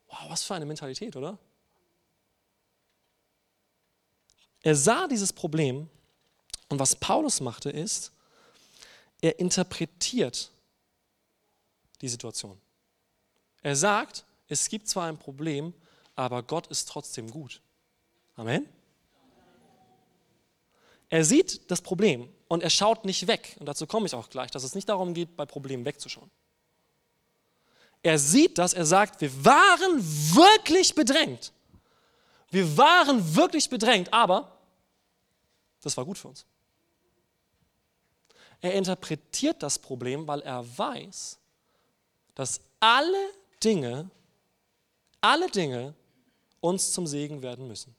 [0.07, 1.39] Wow, was für eine Mentalität, oder?
[4.61, 5.89] Er sah dieses Problem
[6.73, 8.13] und was Paulus machte ist,
[9.21, 10.51] er interpretiert
[12.01, 12.59] die Situation.
[13.61, 15.75] Er sagt, es gibt zwar ein Problem,
[16.17, 17.61] aber Gott ist trotzdem gut.
[18.37, 18.67] Amen.
[21.11, 23.55] Er sieht das Problem und er schaut nicht weg.
[23.61, 26.31] Und dazu komme ich auch gleich, dass es nicht darum geht, bei Problemen wegzuschauen.
[28.03, 30.01] Er sieht das, er sagt, wir waren
[30.35, 31.53] wirklich bedrängt.
[32.51, 34.57] Wir waren wirklich bedrängt, aber
[35.83, 36.47] das war gut für uns.
[38.63, 41.37] Er interpretiert das Problem, weil er weiß,
[42.35, 43.29] dass alle
[43.63, 44.09] Dinge,
[45.21, 45.95] alle Dinge
[46.61, 47.95] uns zum Segen werden müssen.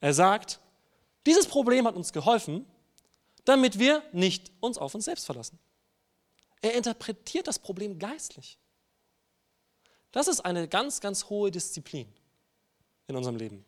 [0.00, 0.58] Er sagt,
[1.26, 2.66] dieses Problem hat uns geholfen,
[3.44, 5.58] damit wir nicht uns auf uns selbst verlassen.
[6.62, 8.58] Er interpretiert das Problem geistlich.
[10.10, 12.10] Das ist eine ganz, ganz hohe Disziplin
[13.08, 13.64] in unserem Leben.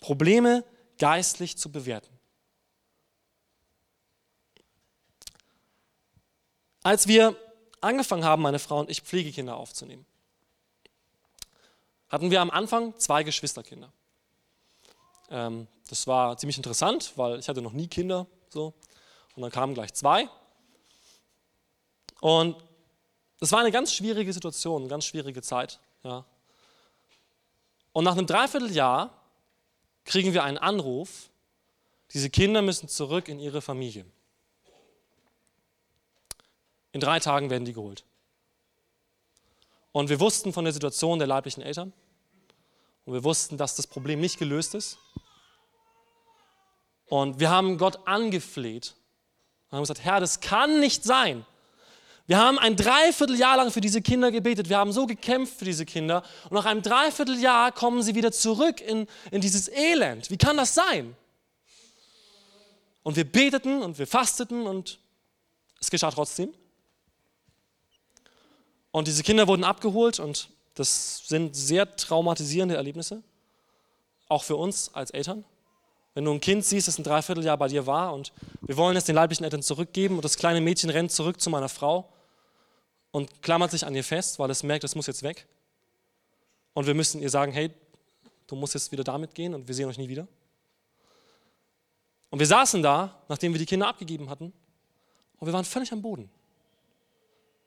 [0.00, 0.64] Probleme
[0.98, 2.17] geistlich zu bewerten.
[6.82, 7.36] Als wir
[7.80, 10.06] angefangen haben, meine Frau und ich Pflegekinder aufzunehmen,
[12.08, 13.92] hatten wir am Anfang zwei Geschwisterkinder.
[15.30, 18.74] Ähm, das war ziemlich interessant, weil ich hatte noch nie Kinder so.
[19.36, 20.28] Und dann kamen gleich zwei.
[22.20, 22.56] Und
[23.40, 25.78] es war eine ganz schwierige Situation, eine ganz schwierige Zeit.
[26.02, 26.24] Ja.
[27.92, 29.10] Und nach einem Dreivierteljahr
[30.04, 31.30] kriegen wir einen Anruf,
[32.12, 34.06] diese Kinder müssen zurück in ihre Familie.
[36.98, 38.02] In drei Tagen werden die geholt.
[39.92, 41.92] Und wir wussten von der Situation der leiblichen Eltern.
[43.04, 44.98] Und wir wussten, dass das Problem nicht gelöst ist.
[47.06, 48.96] Und wir haben Gott angefleht.
[49.70, 51.46] Wir haben gesagt, Herr, das kann nicht sein.
[52.26, 54.68] Wir haben ein Dreivierteljahr lang für diese Kinder gebetet.
[54.68, 56.24] Wir haben so gekämpft für diese Kinder.
[56.50, 60.32] Und nach einem Dreivierteljahr kommen sie wieder zurück in, in dieses Elend.
[60.32, 61.16] Wie kann das sein?
[63.04, 64.98] Und wir beteten und wir fasteten und
[65.80, 66.52] es geschah trotzdem.
[68.98, 73.22] Und diese Kinder wurden abgeholt und das sind sehr traumatisierende Erlebnisse,
[74.28, 75.44] auch für uns als Eltern.
[76.14, 79.04] Wenn du ein Kind siehst, das ein Dreivierteljahr bei dir war und wir wollen es
[79.04, 82.12] den leiblichen Eltern zurückgeben und das kleine Mädchen rennt zurück zu meiner Frau
[83.12, 85.46] und klammert sich an ihr fest, weil es merkt, es muss jetzt weg.
[86.74, 87.70] Und wir müssen ihr sagen, hey,
[88.48, 90.26] du musst jetzt wieder damit gehen und wir sehen euch nie wieder.
[92.30, 94.52] Und wir saßen da, nachdem wir die Kinder abgegeben hatten,
[95.38, 96.28] und wir waren völlig am Boden.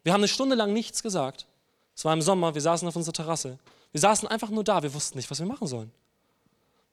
[0.04, 1.46] Wir haben eine Stunde lang nichts gesagt.
[1.96, 3.60] Es war im Sommer, wir saßen auf unserer Terrasse.
[3.92, 5.92] Wir saßen einfach nur da, wir wussten nicht, was wir machen sollen.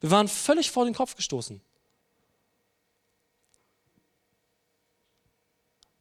[0.00, 1.60] Wir waren völlig vor den Kopf gestoßen.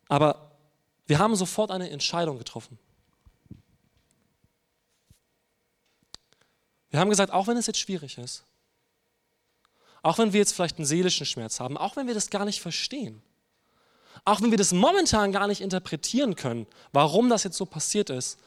[0.08, 0.52] Aber
[1.06, 2.78] wir haben sofort eine Entscheidung getroffen.
[6.90, 8.44] Wir haben gesagt, auch wenn es jetzt schwierig ist,
[10.02, 12.62] auch wenn wir jetzt vielleicht einen seelischen Schmerz haben, auch wenn wir das gar nicht
[12.62, 13.22] verstehen,
[14.26, 18.40] auch wenn wir das momentan gar nicht interpretieren können, warum das jetzt so passiert ist,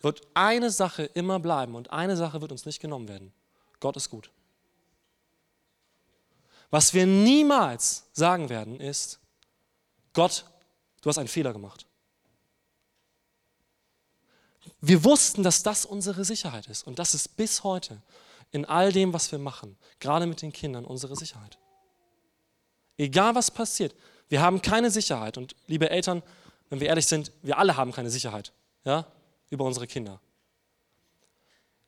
[0.00, 3.32] wird eine Sache immer bleiben und eine Sache wird uns nicht genommen werden.
[3.80, 4.30] Gott ist gut.
[6.70, 9.18] Was wir niemals sagen werden, ist,
[10.12, 10.44] Gott,
[11.00, 11.86] du hast einen Fehler gemacht.
[14.80, 18.02] Wir wussten, dass das unsere Sicherheit ist und das ist bis heute
[18.50, 21.58] in all dem, was wir machen, gerade mit den Kindern, unsere Sicherheit.
[22.96, 23.94] Egal was passiert,
[24.28, 25.36] wir haben keine Sicherheit.
[25.36, 26.22] Und liebe Eltern,
[26.68, 28.52] wenn wir ehrlich sind, wir alle haben keine Sicherheit
[28.84, 29.06] ja,
[29.50, 30.20] über unsere Kinder.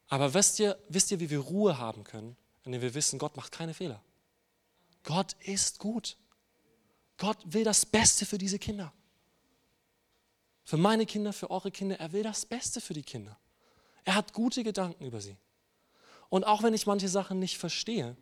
[0.09, 3.53] Aber wisst ihr, wisst ihr, wie wir Ruhe haben können, indem wir wissen, Gott macht
[3.53, 4.03] keine Fehler.
[5.05, 6.17] Gott ist gut.
[7.17, 8.93] Gott will das Beste für diese Kinder.
[10.65, 11.99] Für meine Kinder, für eure Kinder.
[11.99, 13.39] Er will das Beste für die Kinder.
[14.05, 15.37] Er hat gute Gedanken über sie.
[16.29, 18.17] Und auch wenn ich manche Sachen nicht verstehe,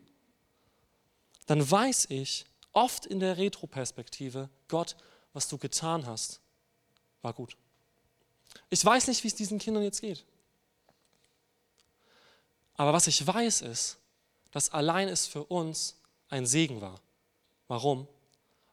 [1.47, 2.45] dann weiß ich
[2.79, 4.95] oft in der Retroperspektive, Gott,
[5.33, 6.41] was du getan hast,
[7.23, 7.57] war gut.
[8.71, 10.25] Ich weiß nicht, wie es diesen Kindern jetzt geht.
[12.77, 13.99] Aber was ich weiß ist,
[14.53, 15.97] dass allein es für uns
[16.29, 17.01] ein Segen war.
[17.67, 18.07] Warum?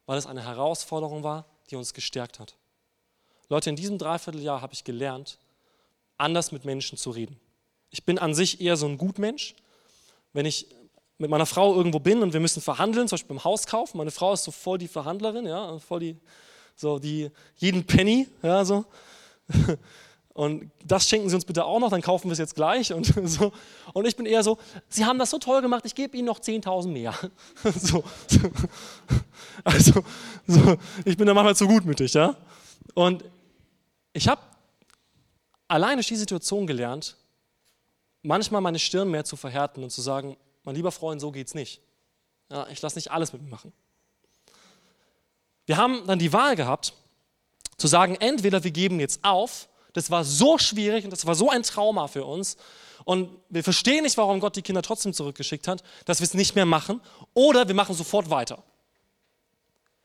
[0.06, 2.54] Weil es eine Herausforderung war, die uns gestärkt hat.
[3.48, 5.38] Leute, in diesem Dreivierteljahr habe ich gelernt,
[6.16, 7.40] anders mit Menschen zu reden.
[7.90, 9.56] Ich bin an sich eher so ein Gutmensch.
[10.32, 10.68] Wenn ich
[11.18, 14.32] mit meiner Frau irgendwo bin und wir müssen verhandeln, zum Beispiel beim Hauskauf, meine Frau
[14.34, 16.16] ist so voll die Verhandlerin, ja, voll die,
[16.74, 18.84] so die, jeden Penny, ja, so.
[20.36, 22.92] Und das schenken Sie uns bitte auch noch, dann kaufen wir es jetzt gleich.
[22.92, 23.52] Und, so.
[23.94, 24.58] und ich bin eher so,
[24.90, 27.14] Sie haben das so toll gemacht, ich gebe Ihnen noch 10.000 mehr.
[27.74, 28.04] So.
[29.64, 30.04] Also,
[30.46, 30.76] so.
[31.06, 32.12] ich bin da manchmal zu gutmütig.
[32.12, 32.36] Ja?
[32.92, 33.24] Und
[34.12, 34.42] ich habe
[35.68, 37.16] alleine durch die Situation gelernt,
[38.20, 41.80] manchmal meine Stirn mehr zu verhärten und zu sagen, mein lieber Freund, so geht's nicht.
[42.50, 43.72] Ja, ich lasse nicht alles mit mir machen.
[45.64, 46.92] Wir haben dann die Wahl gehabt,
[47.78, 51.50] zu sagen, entweder wir geben jetzt auf, das war so schwierig und das war so
[51.50, 52.56] ein Trauma für uns
[53.04, 56.54] und wir verstehen nicht, warum Gott die Kinder trotzdem zurückgeschickt hat, dass wir es nicht
[56.54, 57.00] mehr machen,
[57.34, 58.62] oder wir machen sofort weiter.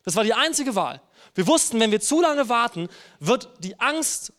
[0.04, 1.02] Das war die einzige Wahl.
[1.36, 4.34] Wir wussten, wenn wir zu lange warten, wird die Angst,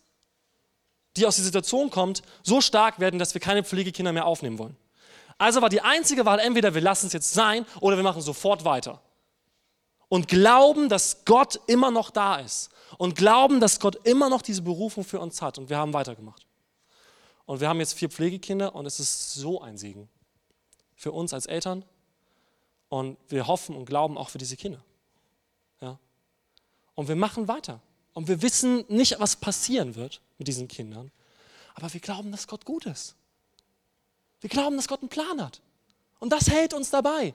[1.15, 4.77] die aus der Situation kommt, so stark werden, dass wir keine Pflegekinder mehr aufnehmen wollen.
[5.37, 8.65] Also war die einzige Wahl, entweder wir lassen es jetzt sein oder wir machen sofort
[8.65, 9.01] weiter.
[10.09, 12.69] Und glauben, dass Gott immer noch da ist.
[12.97, 15.57] Und glauben, dass Gott immer noch diese Berufung für uns hat.
[15.57, 16.45] Und wir haben weitergemacht.
[17.45, 20.07] Und wir haben jetzt vier Pflegekinder und es ist so ein Segen.
[20.95, 21.83] Für uns als Eltern.
[22.89, 24.83] Und wir hoffen und glauben auch für diese Kinder.
[25.81, 25.97] Ja.
[26.93, 27.81] Und wir machen weiter.
[28.13, 31.11] Und wir wissen nicht, was passieren wird mit diesen Kindern.
[31.73, 33.15] Aber wir glauben, dass Gott gut ist.
[34.43, 35.61] Wir glauben, dass Gott einen Plan hat.
[36.19, 37.33] Und das hält uns dabei.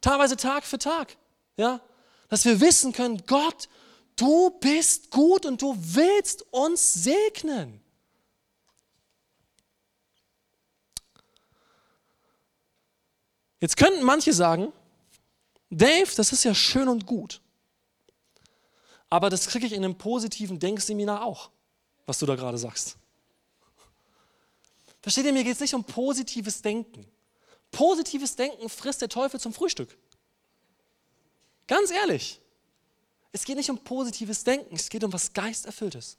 [0.00, 1.16] Teilweise Tag für Tag.
[1.56, 1.80] Ja?
[2.28, 3.68] Dass wir wissen können, Gott,
[4.16, 7.80] du bist gut und du willst uns segnen.
[13.60, 14.72] Jetzt könnten manche sagen,
[15.70, 17.40] Dave, das ist ja schön und gut.
[19.08, 21.50] Aber das kriege ich in einem positiven Denkseminar auch,
[22.06, 22.96] was du da gerade sagst.
[25.02, 27.06] Versteht ihr, mir geht es nicht um positives Denken.
[27.70, 29.96] Positives Denken frisst der Teufel zum Frühstück.
[31.66, 32.40] Ganz ehrlich.
[33.32, 36.18] Es geht nicht um positives Denken, es geht um was Geisterfülltes.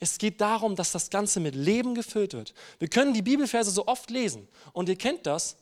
[0.00, 2.54] Es geht darum, dass das Ganze mit Leben gefüllt wird.
[2.78, 5.56] Wir können die Bibelverse so oft lesen und ihr kennt das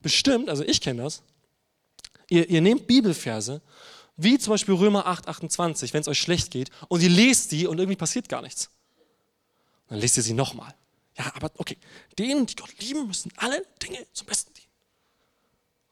[0.00, 1.22] bestimmt, also ich kenne das.
[2.30, 3.60] Ihr, ihr nehmt Bibelverse,
[4.16, 7.66] wie zum Beispiel Römer 8, 28, wenn es euch schlecht geht, und ihr lest die
[7.66, 8.70] und irgendwie passiert gar nichts.
[9.88, 10.74] Dann lest ihr sie nochmal.
[11.22, 11.78] Ja, aber okay,
[12.18, 14.66] denen, die Gott lieben, müssen alle Dinge zum Besten dienen.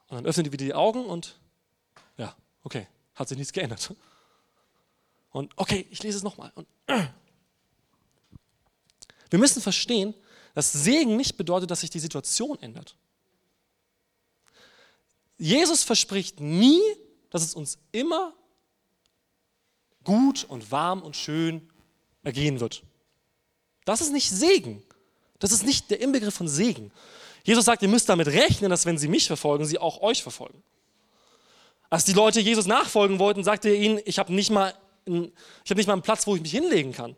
[0.09, 1.39] Und dann öffnet ihr wieder die Augen und
[2.17, 3.95] ja, okay, hat sich nichts geändert.
[5.31, 6.53] Und okay, ich lese es nochmal.
[9.31, 10.15] Wir müssen verstehen,
[10.55, 12.97] dass Segen nicht bedeutet, dass sich die Situation ändert.
[15.39, 16.81] Jesus verspricht nie,
[17.31, 18.35] dass es uns immer
[20.03, 21.71] gut und warm und schön
[22.25, 22.83] ergehen wird.
[23.85, 24.83] Das ist nicht Segen.
[25.41, 26.93] Das ist nicht der Inbegriff von Segen.
[27.43, 30.63] Jesus sagt, ihr müsst damit rechnen, dass wenn sie mich verfolgen, sie auch euch verfolgen.
[31.89, 34.75] Als die Leute Jesus nachfolgen wollten, sagte er ihnen, ich habe nicht, mal
[35.07, 35.33] einen,
[35.69, 37.17] hab nicht mal einen Platz, wo ich mich hinlegen kann.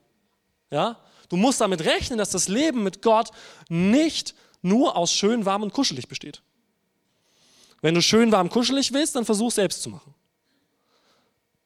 [0.71, 0.99] Ja?
[1.29, 3.31] Du musst damit rechnen, dass das Leben mit Gott
[3.69, 6.41] nicht nur aus schön, warm und kuschelig besteht.
[7.83, 10.15] Wenn du schön, warm, kuschelig willst, dann versuch selbst zu machen.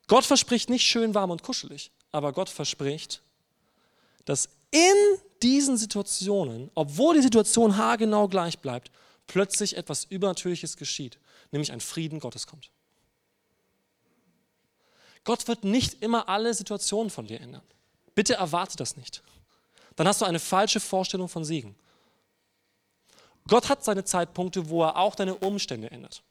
[0.09, 3.23] Gott verspricht nicht schön, warm und kuschelig, aber Gott verspricht,
[4.25, 8.91] dass in diesen Situationen, obwohl die Situation haargenau gleich bleibt,
[9.27, 11.19] plötzlich etwas Übernatürliches geschieht,
[11.51, 12.71] nämlich ein Frieden Gottes kommt.
[15.25, 17.62] Gott wird nicht immer alle Situationen von dir ändern.
[18.15, 19.23] Bitte erwarte das nicht.
[19.97, 21.75] Dann hast du eine falsche Vorstellung von Segen.
[23.49, 26.23] Gott hat seine Zeitpunkte, wo er auch deine Umstände ändert.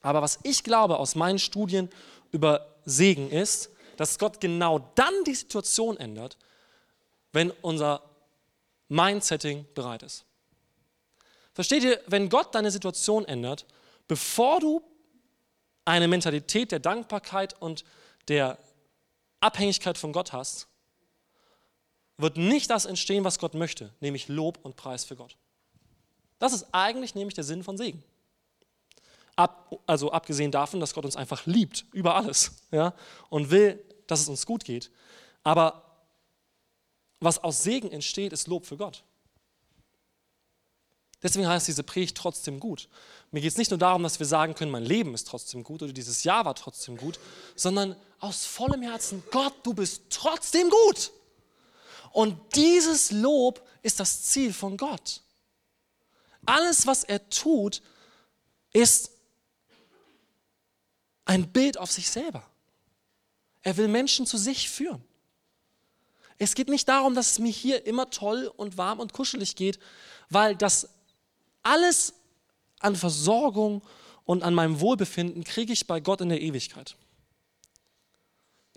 [0.00, 1.90] Aber was ich glaube aus meinen Studien
[2.30, 6.38] über Segen ist, dass Gott genau dann die Situation ändert,
[7.32, 8.02] wenn unser
[8.88, 10.24] Mindsetting bereit ist.
[11.52, 13.66] Versteht ihr, wenn Gott deine Situation ändert,
[14.06, 14.82] bevor du
[15.84, 17.84] eine Mentalität der Dankbarkeit und
[18.28, 18.58] der
[19.40, 20.68] Abhängigkeit von Gott hast,
[22.16, 25.36] wird nicht das entstehen, was Gott möchte, nämlich Lob und Preis für Gott.
[26.38, 28.02] Das ist eigentlich nämlich der Sinn von Segen.
[29.36, 32.92] Ab, also abgesehen davon, dass Gott uns einfach liebt über alles ja,
[33.30, 34.90] und will, dass es uns gut geht.
[35.44, 35.87] Aber
[37.20, 39.04] was aus Segen entsteht, ist Lob für Gott.
[41.22, 42.88] Deswegen heißt diese Predigt trotzdem gut.
[43.32, 45.82] Mir geht es nicht nur darum, dass wir sagen können, mein Leben ist trotzdem gut
[45.82, 47.18] oder dieses Jahr war trotzdem gut,
[47.56, 51.10] sondern aus vollem Herzen, Gott, du bist trotzdem gut.
[52.12, 55.22] Und dieses Lob ist das Ziel von Gott.
[56.46, 57.82] Alles, was er tut,
[58.72, 59.10] ist
[61.24, 62.48] ein Bild auf sich selber.
[63.62, 65.04] Er will Menschen zu sich führen.
[66.38, 69.78] Es geht nicht darum, dass es mir hier immer toll und warm und kuschelig geht,
[70.30, 70.88] weil das
[71.62, 72.14] alles
[72.78, 73.82] an Versorgung
[74.24, 76.96] und an meinem Wohlbefinden kriege ich bei Gott in der Ewigkeit.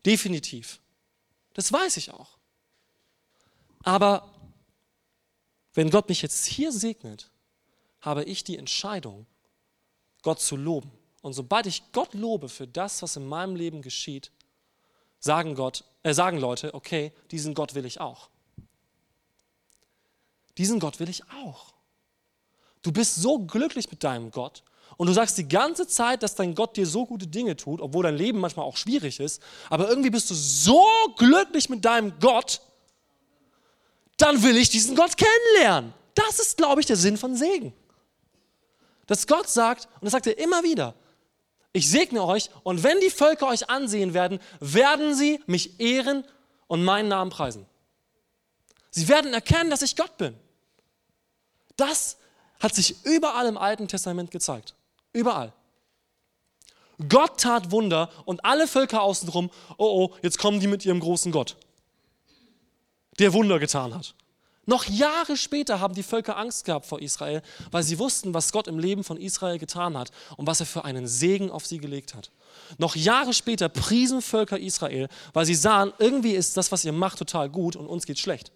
[0.05, 0.79] Definitiv.
[1.53, 2.37] Das weiß ich auch.
[3.83, 4.33] Aber
[5.73, 7.29] wenn Gott mich jetzt hier segnet,
[7.99, 9.27] habe ich die Entscheidung,
[10.23, 10.91] Gott zu loben.
[11.21, 14.31] Und sobald ich Gott lobe für das, was in meinem Leben geschieht,
[15.21, 18.29] sagen, Gott, äh, sagen Leute, okay, diesen Gott will ich auch.
[20.57, 21.73] Diesen Gott will ich auch.
[22.81, 24.63] Du bist so glücklich mit deinem Gott
[24.97, 28.03] und du sagst die ganze Zeit, dass dein Gott dir so gute Dinge tut, obwohl
[28.03, 30.85] dein Leben manchmal auch schwierig ist, aber irgendwie bist du so
[31.17, 32.61] glücklich mit deinem Gott,
[34.17, 35.93] dann will ich diesen Gott kennenlernen.
[36.15, 37.73] Das ist, glaube ich, der Sinn von Segen.
[39.07, 40.93] Dass Gott sagt, und das sagt er immer wieder,
[41.73, 46.25] ich segne euch und wenn die Völker euch ansehen werden, werden sie mich ehren
[46.67, 47.65] und meinen Namen preisen.
[48.89, 50.35] Sie werden erkennen, dass ich Gott bin.
[51.77, 52.17] Das
[52.59, 54.75] hat sich überall im Alten Testament gezeigt.
[55.13, 55.53] Überall.
[57.09, 61.31] Gott tat Wunder und alle Völker außenrum, oh oh, jetzt kommen die mit ihrem großen
[61.31, 61.55] Gott,
[63.17, 64.13] der Wunder getan hat.
[64.65, 68.67] Noch Jahre später haben die Völker Angst gehabt vor Israel, weil sie wussten, was Gott
[68.67, 72.13] im Leben von Israel getan hat und was er für einen Segen auf sie gelegt
[72.13, 72.31] hat.
[72.77, 77.17] Noch Jahre später priesen Völker Israel, weil sie sahen, irgendwie ist das, was ihr macht,
[77.17, 78.51] total gut und uns geht schlecht.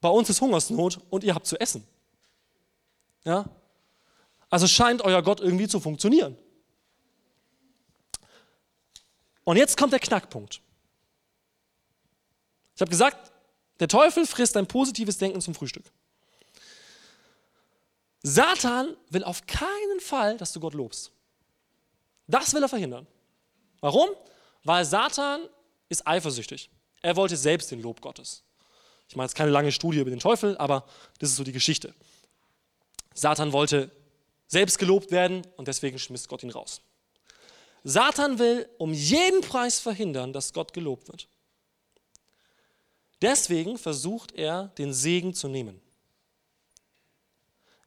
[0.00, 1.86] Bei uns ist Hungersnot und ihr habt zu essen.
[3.24, 3.46] Ja?
[4.50, 6.36] Also scheint euer Gott irgendwie zu funktionieren.
[9.44, 10.60] Und jetzt kommt der Knackpunkt.
[12.74, 13.31] Ich habe gesagt,
[13.80, 15.84] der Teufel frisst dein positives Denken zum Frühstück.
[18.22, 21.10] Satan will auf keinen Fall, dass du Gott lobst.
[22.28, 23.06] Das will er verhindern.
[23.80, 24.08] Warum?
[24.64, 25.42] Weil Satan
[25.88, 26.70] ist eifersüchtig.
[27.02, 28.44] Er wollte selbst den Lob Gottes.
[29.08, 30.86] Ich meine, es ist keine lange Studie über den Teufel, aber
[31.18, 31.94] das ist so die Geschichte.
[33.12, 33.90] Satan wollte
[34.46, 36.80] selbst gelobt werden und deswegen schmiss Gott ihn raus.
[37.84, 41.28] Satan will um jeden Preis verhindern, dass Gott gelobt wird.
[43.22, 45.80] Deswegen versucht er, den Segen zu nehmen.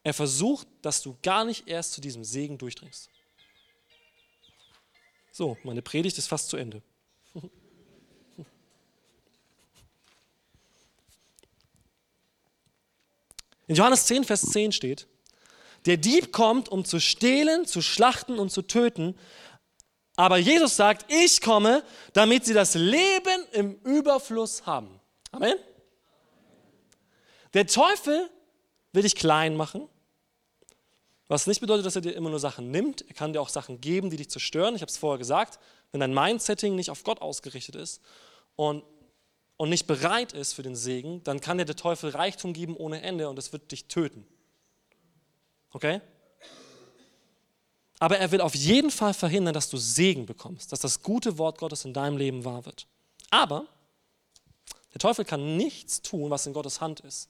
[0.02, 3.10] Er versucht, dass du gar nicht erst zu diesem Segen durchdringst.
[5.30, 6.82] So, meine Predigt ist fast zu Ende.
[13.66, 15.06] In Johannes 10, Vers 10 steht,
[15.84, 19.18] der Dieb kommt, um zu stehlen, zu schlachten und zu töten.
[20.14, 24.95] Aber Jesus sagt, ich komme, damit sie das Leben im Überfluss haben.
[25.36, 25.56] Amen.
[27.54, 28.28] Der Teufel
[28.92, 29.88] will dich klein machen,
[31.28, 33.02] was nicht bedeutet, dass er dir immer nur Sachen nimmt.
[33.08, 34.74] Er kann dir auch Sachen geben, die dich zerstören.
[34.74, 35.58] Ich habe es vorher gesagt,
[35.92, 38.02] wenn dein Mindsetting nicht auf Gott ausgerichtet ist
[38.56, 38.84] und
[39.56, 43.02] und nicht bereit ist für den Segen, dann kann dir der Teufel Reichtum geben ohne
[43.02, 44.26] Ende und es wird dich töten.
[45.72, 46.00] Okay?
[47.98, 51.58] Aber er will auf jeden Fall verhindern, dass du Segen bekommst, dass das gute Wort
[51.58, 52.86] Gottes in deinem Leben wahr wird.
[53.30, 53.66] Aber
[54.96, 57.28] der Teufel kann nichts tun, was in Gottes Hand ist.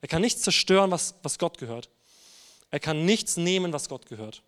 [0.00, 1.90] Er kann nichts zerstören, was, was Gott gehört.
[2.70, 4.44] Er kann nichts nehmen, was Gott gehört.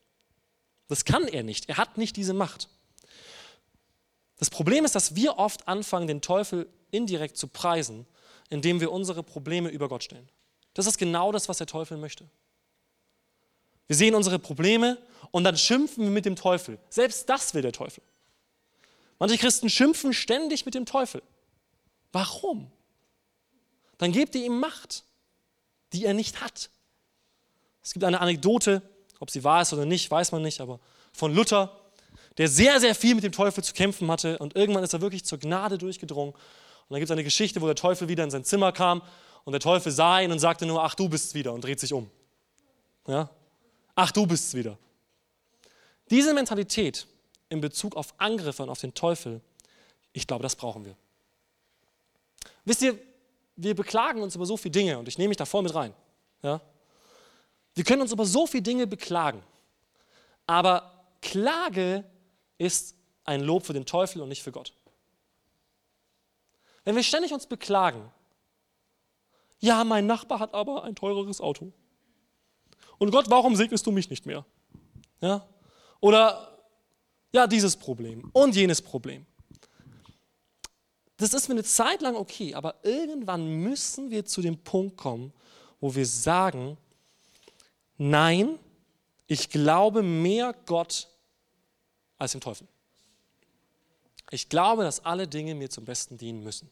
[0.86, 1.68] Das kann er nicht.
[1.68, 2.68] Er hat nicht diese Macht.
[4.36, 8.06] Das Problem ist, dass wir oft anfangen, den Teufel indirekt zu preisen,
[8.50, 10.28] indem wir unsere Probleme über Gott stellen.
[10.74, 12.24] Das ist genau das, was der Teufel möchte.
[13.88, 14.96] Wir sehen unsere Probleme
[15.32, 16.78] und dann schimpfen wir mit dem Teufel.
[16.88, 18.04] Selbst das will der Teufel.
[19.18, 21.20] Manche Christen schimpfen ständig mit dem Teufel.
[22.12, 22.70] Warum?
[23.98, 25.04] Dann gebt ihr ihm Macht,
[25.92, 26.70] die er nicht hat.
[27.82, 28.82] Es gibt eine Anekdote,
[29.20, 30.80] ob sie wahr ist oder nicht, weiß man nicht, aber
[31.12, 31.80] von Luther,
[32.36, 35.24] der sehr, sehr viel mit dem Teufel zu kämpfen hatte und irgendwann ist er wirklich
[35.24, 36.34] zur Gnade durchgedrungen.
[36.34, 39.02] Und dann gibt es eine Geschichte, wo der Teufel wieder in sein Zimmer kam
[39.44, 41.92] und der Teufel sah ihn und sagte nur, ach du bist's wieder und dreht sich
[41.92, 42.10] um.
[43.06, 43.30] Ja?
[43.94, 44.76] Ach du bist's wieder.
[46.10, 47.06] Diese Mentalität
[47.48, 49.40] in Bezug auf Angriffe und auf den Teufel,
[50.12, 50.96] ich glaube, das brauchen wir.
[52.66, 52.98] Wisst ihr,
[53.54, 55.94] wir beklagen uns über so viele Dinge und ich nehme mich da voll mit rein.
[56.42, 56.60] Ja?
[57.74, 59.42] Wir können uns über so viele Dinge beklagen,
[60.46, 60.92] aber
[61.22, 62.04] Klage
[62.58, 62.94] ist
[63.24, 64.74] ein Lob für den Teufel und nicht für Gott.
[66.84, 68.12] Wenn wir ständig uns beklagen,
[69.58, 71.72] ja, mein Nachbar hat aber ein teureres Auto.
[72.98, 74.44] Und Gott, warum segnest du mich nicht mehr?
[75.20, 75.46] Ja?
[76.00, 76.58] Oder
[77.32, 79.24] ja, dieses Problem und jenes Problem.
[81.16, 85.32] Das ist für eine Zeit lang okay, aber irgendwann müssen wir zu dem Punkt kommen,
[85.80, 86.76] wo wir sagen,
[87.96, 88.58] nein,
[89.26, 91.08] ich glaube mehr Gott
[92.18, 92.66] als dem Teufel.
[94.30, 96.70] Ich glaube, dass alle Dinge mir zum Besten dienen müssen.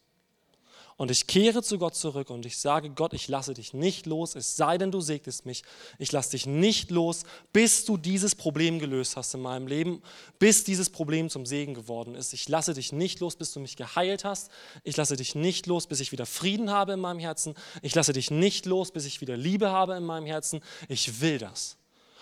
[0.96, 4.36] Und ich kehre zu Gott zurück und ich sage, Gott, ich lasse dich nicht los,
[4.36, 5.64] es sei denn, du segnest mich.
[5.98, 10.02] Ich lasse dich nicht los, bis du dieses Problem gelöst hast in meinem Leben,
[10.38, 12.32] bis dieses Problem zum Segen geworden ist.
[12.32, 14.50] Ich lasse dich nicht los, bis du mich geheilt hast.
[14.84, 17.54] Ich lasse dich nicht los, bis ich wieder Frieden habe in meinem Herzen.
[17.82, 20.60] Ich lasse dich nicht los, bis ich wieder Liebe habe in meinem Herzen.
[20.88, 21.76] Ich will das.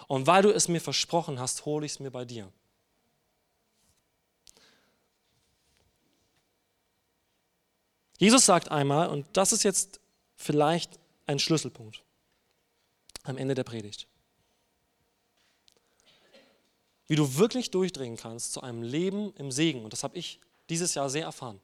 [0.08, 2.50] Und weil du es mir versprochen hast, hole ich es mir bei dir.
[8.22, 9.98] Jesus sagt einmal, und das ist jetzt
[10.36, 12.04] vielleicht ein Schlüsselpunkt
[13.24, 14.06] am Ende der Predigt,
[17.08, 20.94] wie du wirklich durchdringen kannst zu einem Leben im Segen, und das habe ich dieses
[20.94, 21.60] Jahr sehr erfahren,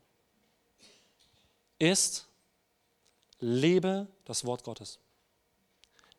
[1.78, 2.26] ist,
[3.38, 4.98] lebe das Wort Gottes.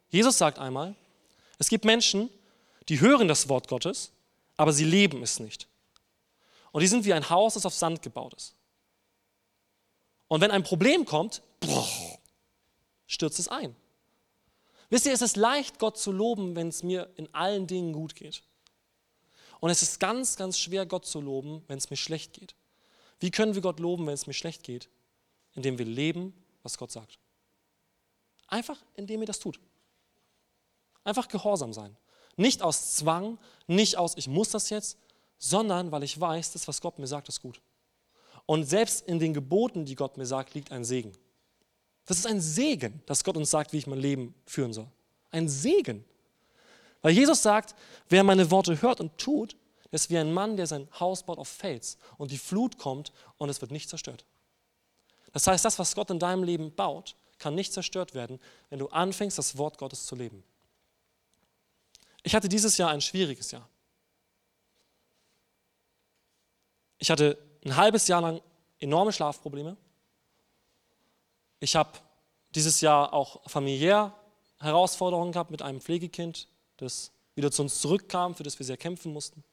[0.10, 0.96] Jesus sagt einmal,
[1.58, 2.30] es gibt Menschen,
[2.88, 4.14] die hören das Wort Gottes,
[4.56, 5.68] aber sie leben es nicht.
[6.72, 8.56] Und die sind wie ein Haus, das auf Sand gebaut ist.
[10.30, 11.42] Und wenn ein Problem kommt,
[13.08, 13.76] stürzt es ein.
[14.90, 18.16] Wisst ihr, es ist leicht, Gott zu loben, wenn es mir in allen Dingen gut
[18.16, 18.44] geht.
[19.60, 22.56] Und es ist ganz, ganz schwer, Gott zu loben, wenn es mir schlecht geht.
[23.20, 24.88] Wie können wir Gott loben, wenn es mir schlecht geht?
[25.54, 27.20] Indem wir leben, was Gott sagt.
[28.48, 29.60] Einfach, indem ihr das tut.
[31.04, 31.98] Einfach gehorsam sein.
[32.38, 34.98] Nicht aus Zwang, nicht aus, ich muss das jetzt,
[35.40, 37.62] sondern weil ich weiß, das, was Gott mir sagt, ist gut.
[38.50, 41.12] Und selbst in den Geboten, die Gott mir sagt, liegt ein Segen.
[42.08, 44.88] Das ist ein Segen, dass Gott uns sagt, wie ich mein Leben führen soll.
[45.30, 46.04] Ein Segen.
[47.04, 47.76] Weil Jesus sagt,
[48.08, 49.56] wer meine Worte hört und tut,
[49.92, 53.50] ist wie ein Mann, der sein Haus baut auf Fels und die Flut kommt und
[53.50, 54.26] es wird nicht zerstört.
[55.32, 58.40] Das heißt, das, was Gott in deinem Leben baut, kann nicht zerstört werden,
[58.72, 60.44] wenn du anfängst, das Wort Gottes zu leben.
[62.24, 63.70] Ich hatte dieses Jahr ein schwieriges Jahr.
[66.98, 68.42] Ich hatte ein halbes Jahr lang
[68.80, 69.78] enorme Schlafprobleme.
[71.60, 71.92] Ich habe
[72.56, 74.14] dieses Jahr auch familiär
[74.60, 76.48] Herausforderungen gehabt mit einem Pflegekind,
[76.78, 79.44] das wieder zu uns zurückkam, für das wir sehr kämpfen mussten.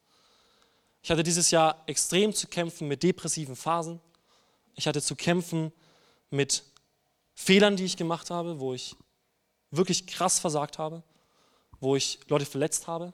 [1.02, 4.00] Ich hatte dieses Jahr extrem zu kämpfen mit depressiven Phasen.
[4.74, 5.72] Ich hatte zu kämpfen
[6.30, 6.64] mit
[7.34, 8.96] Fehlern, die ich gemacht habe, wo ich
[9.70, 11.02] wirklich krass versagt habe,
[11.80, 13.12] wo ich Leute verletzt habe,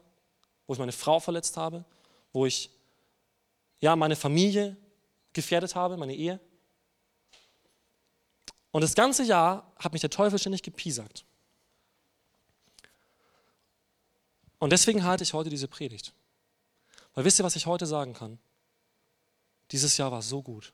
[0.66, 1.84] wo ich meine Frau verletzt habe,
[2.32, 2.70] wo ich
[3.82, 4.76] ja, meine Familie
[5.34, 6.40] gefährdet habe, meine Ehe.
[8.70, 11.26] Und das ganze Jahr hat mich der Teufel ständig gepiesackt.
[14.58, 16.14] Und deswegen halte ich heute diese Predigt.
[17.14, 18.38] Weil wisst ihr, was ich heute sagen kann?
[19.72, 20.72] Dieses Jahr war so gut.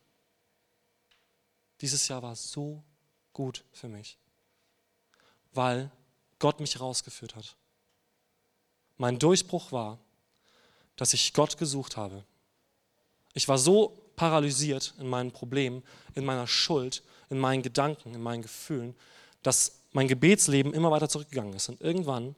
[1.80, 2.84] Dieses Jahr war so
[3.32, 4.18] gut für mich,
[5.52, 5.90] weil
[6.38, 7.56] Gott mich rausgeführt hat.
[8.98, 9.98] Mein Durchbruch war,
[10.96, 12.24] dass ich Gott gesucht habe.
[13.34, 15.82] Ich war so paralysiert in meinen Problemen,
[16.14, 18.94] in meiner Schuld, in meinen Gedanken, in meinen Gefühlen,
[19.42, 21.68] dass mein Gebetsleben immer weiter zurückgegangen ist.
[21.68, 22.34] Und irgendwann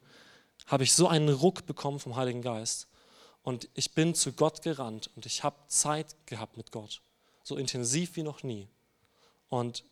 [0.67, 2.87] habe ich so einen Ruck bekommen vom Heiligen Geist
[3.43, 7.01] und ich bin zu Gott gerannt und ich habe Zeit gehabt mit Gott,
[7.43, 8.69] so intensiv wie noch nie.
[9.49, 9.85] Und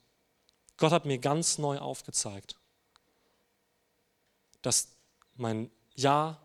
[0.77, 2.57] Gott hat mir ganz neu aufgezeigt,
[4.63, 4.89] dass
[5.37, 6.41] mein Ja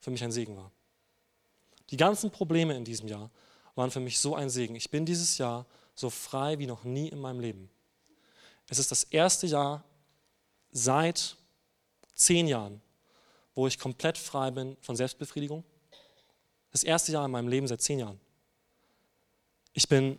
[0.00, 0.72] für mich ein Segen war.
[1.92, 3.30] Die ganzen Probleme in diesem Jahr
[3.74, 4.74] waren für mich so ein Segen.
[4.74, 7.70] Ich bin dieses Jahr so frei wie noch nie in meinem Leben.
[8.68, 9.84] Es ist das erste Jahr
[10.70, 11.36] seit
[12.14, 12.80] zehn Jahren,
[13.54, 15.64] wo ich komplett frei bin von Selbstbefriedigung.
[16.70, 18.18] Das erste Jahr in meinem Leben seit zehn Jahren.
[19.74, 20.18] Ich bin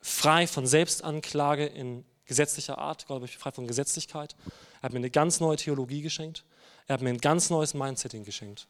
[0.00, 3.06] frei von Selbstanklage in gesetzlicher Art.
[3.10, 4.34] Hat mich frei von Gesetzlichkeit.
[4.80, 6.46] Er hat mir eine ganz neue Theologie geschenkt.
[6.86, 8.66] Er hat mir ein ganz neues Mindsetting geschenkt.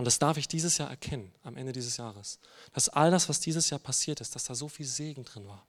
[0.00, 2.38] Und das darf ich dieses Jahr erkennen, am Ende dieses Jahres.
[2.72, 5.66] Dass all das, was dieses Jahr passiert ist, dass da so viel Segen drin war.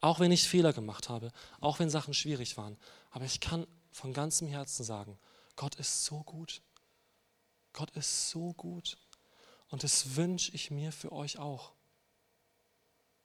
[0.00, 2.76] Auch wenn ich Fehler gemacht habe, auch wenn Sachen schwierig waren.
[3.10, 5.18] Aber ich kann von ganzem Herzen sagen,
[5.56, 6.62] Gott ist so gut.
[7.72, 8.96] Gott ist so gut.
[9.70, 11.72] Und das wünsche ich mir für euch auch.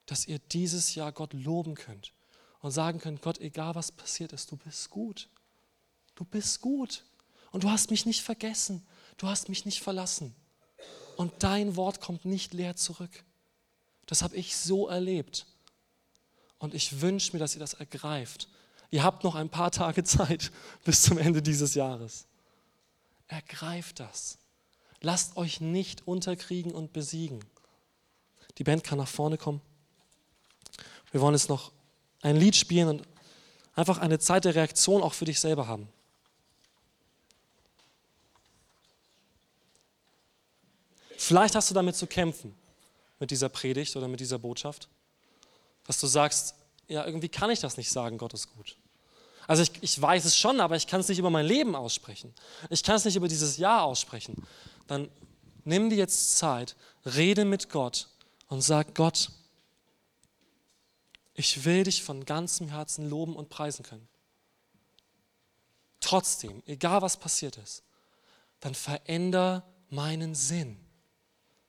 [0.07, 2.11] Dass ihr dieses Jahr Gott loben könnt
[2.61, 5.29] und sagen könnt, Gott, egal was passiert ist, du bist gut.
[6.15, 7.05] Du bist gut.
[7.51, 8.83] Und du hast mich nicht vergessen.
[9.19, 10.33] Du hast mich nicht verlassen.
[11.15, 13.23] Und dein Wort kommt nicht leer zurück.
[14.07, 15.45] Das habe ich so erlebt.
[16.57, 18.47] Und ich wünsche mir, dass ihr das ergreift
[18.91, 20.51] Ihr habt noch ein paar Tage Zeit
[20.83, 22.25] bis zum Ende dieses Jahres.
[23.27, 24.37] Ergreift das.
[25.01, 27.39] Lasst euch nicht unterkriegen und besiegen.
[28.57, 29.61] Die Band kann nach vorne kommen.
[31.11, 31.71] Wir wollen jetzt noch
[32.21, 33.07] ein Lied spielen und
[33.75, 35.87] einfach eine Zeit der Reaktion auch für dich selber haben.
[41.29, 42.55] Vielleicht hast du damit zu kämpfen,
[43.19, 44.89] mit dieser Predigt oder mit dieser Botschaft,
[45.83, 46.55] dass du sagst,
[46.87, 48.77] ja, irgendwie kann ich das nicht sagen, Gott ist gut.
[49.45, 52.33] Also ich, ich weiß es schon, aber ich kann es nicht über mein Leben aussprechen.
[52.71, 54.43] Ich kann es nicht über dieses Jahr aussprechen.
[54.87, 55.07] Dann
[55.65, 56.75] nimm dir jetzt Zeit,
[57.05, 58.07] rede mit Gott
[58.47, 59.29] und sag Gott,
[61.35, 64.07] ich will dich von ganzem Herzen loben und preisen können.
[65.99, 67.83] Trotzdem, egal was passiert ist,
[68.61, 70.88] dann veränder meinen Sinn.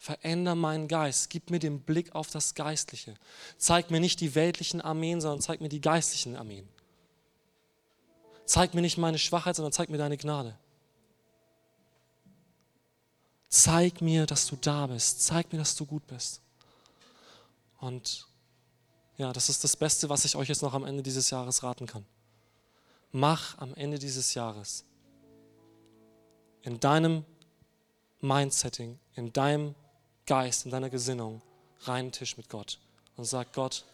[0.01, 3.17] Veränder meinen Geist, gib mir den Blick auf das Geistliche.
[3.59, 6.67] Zeig mir nicht die weltlichen Armeen, sondern zeig mir die geistlichen Armeen.
[8.47, 10.59] Zeig mir nicht meine Schwachheit, sondern zeig mir deine Gnade.
[13.51, 15.23] Zeig mir, dass du da bist.
[15.23, 16.41] Zeig mir, dass du gut bist.
[17.79, 18.27] Und
[19.19, 21.85] ja, das ist das Beste, was ich euch jetzt noch am Ende dieses Jahres raten
[21.87, 22.07] kann.
[23.13, 24.87] Mach am Ende dieses Jahres
[26.63, 27.27] in deinem
[28.23, 29.75] Mindsetting, in deinem
[30.31, 31.43] Geist, in deiner Gesinnung
[31.81, 32.79] reinen Tisch mit Gott
[33.17, 33.85] und sag Gott,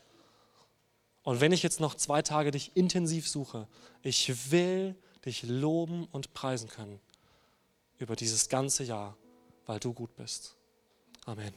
[1.23, 3.67] und wenn ich jetzt noch zwei Tage dich intensiv suche,
[4.03, 7.01] ich will dich loben und preisen können
[7.97, 9.17] über dieses ganze Jahr,
[9.65, 10.57] weil du gut bist.
[11.25, 11.55] Amen.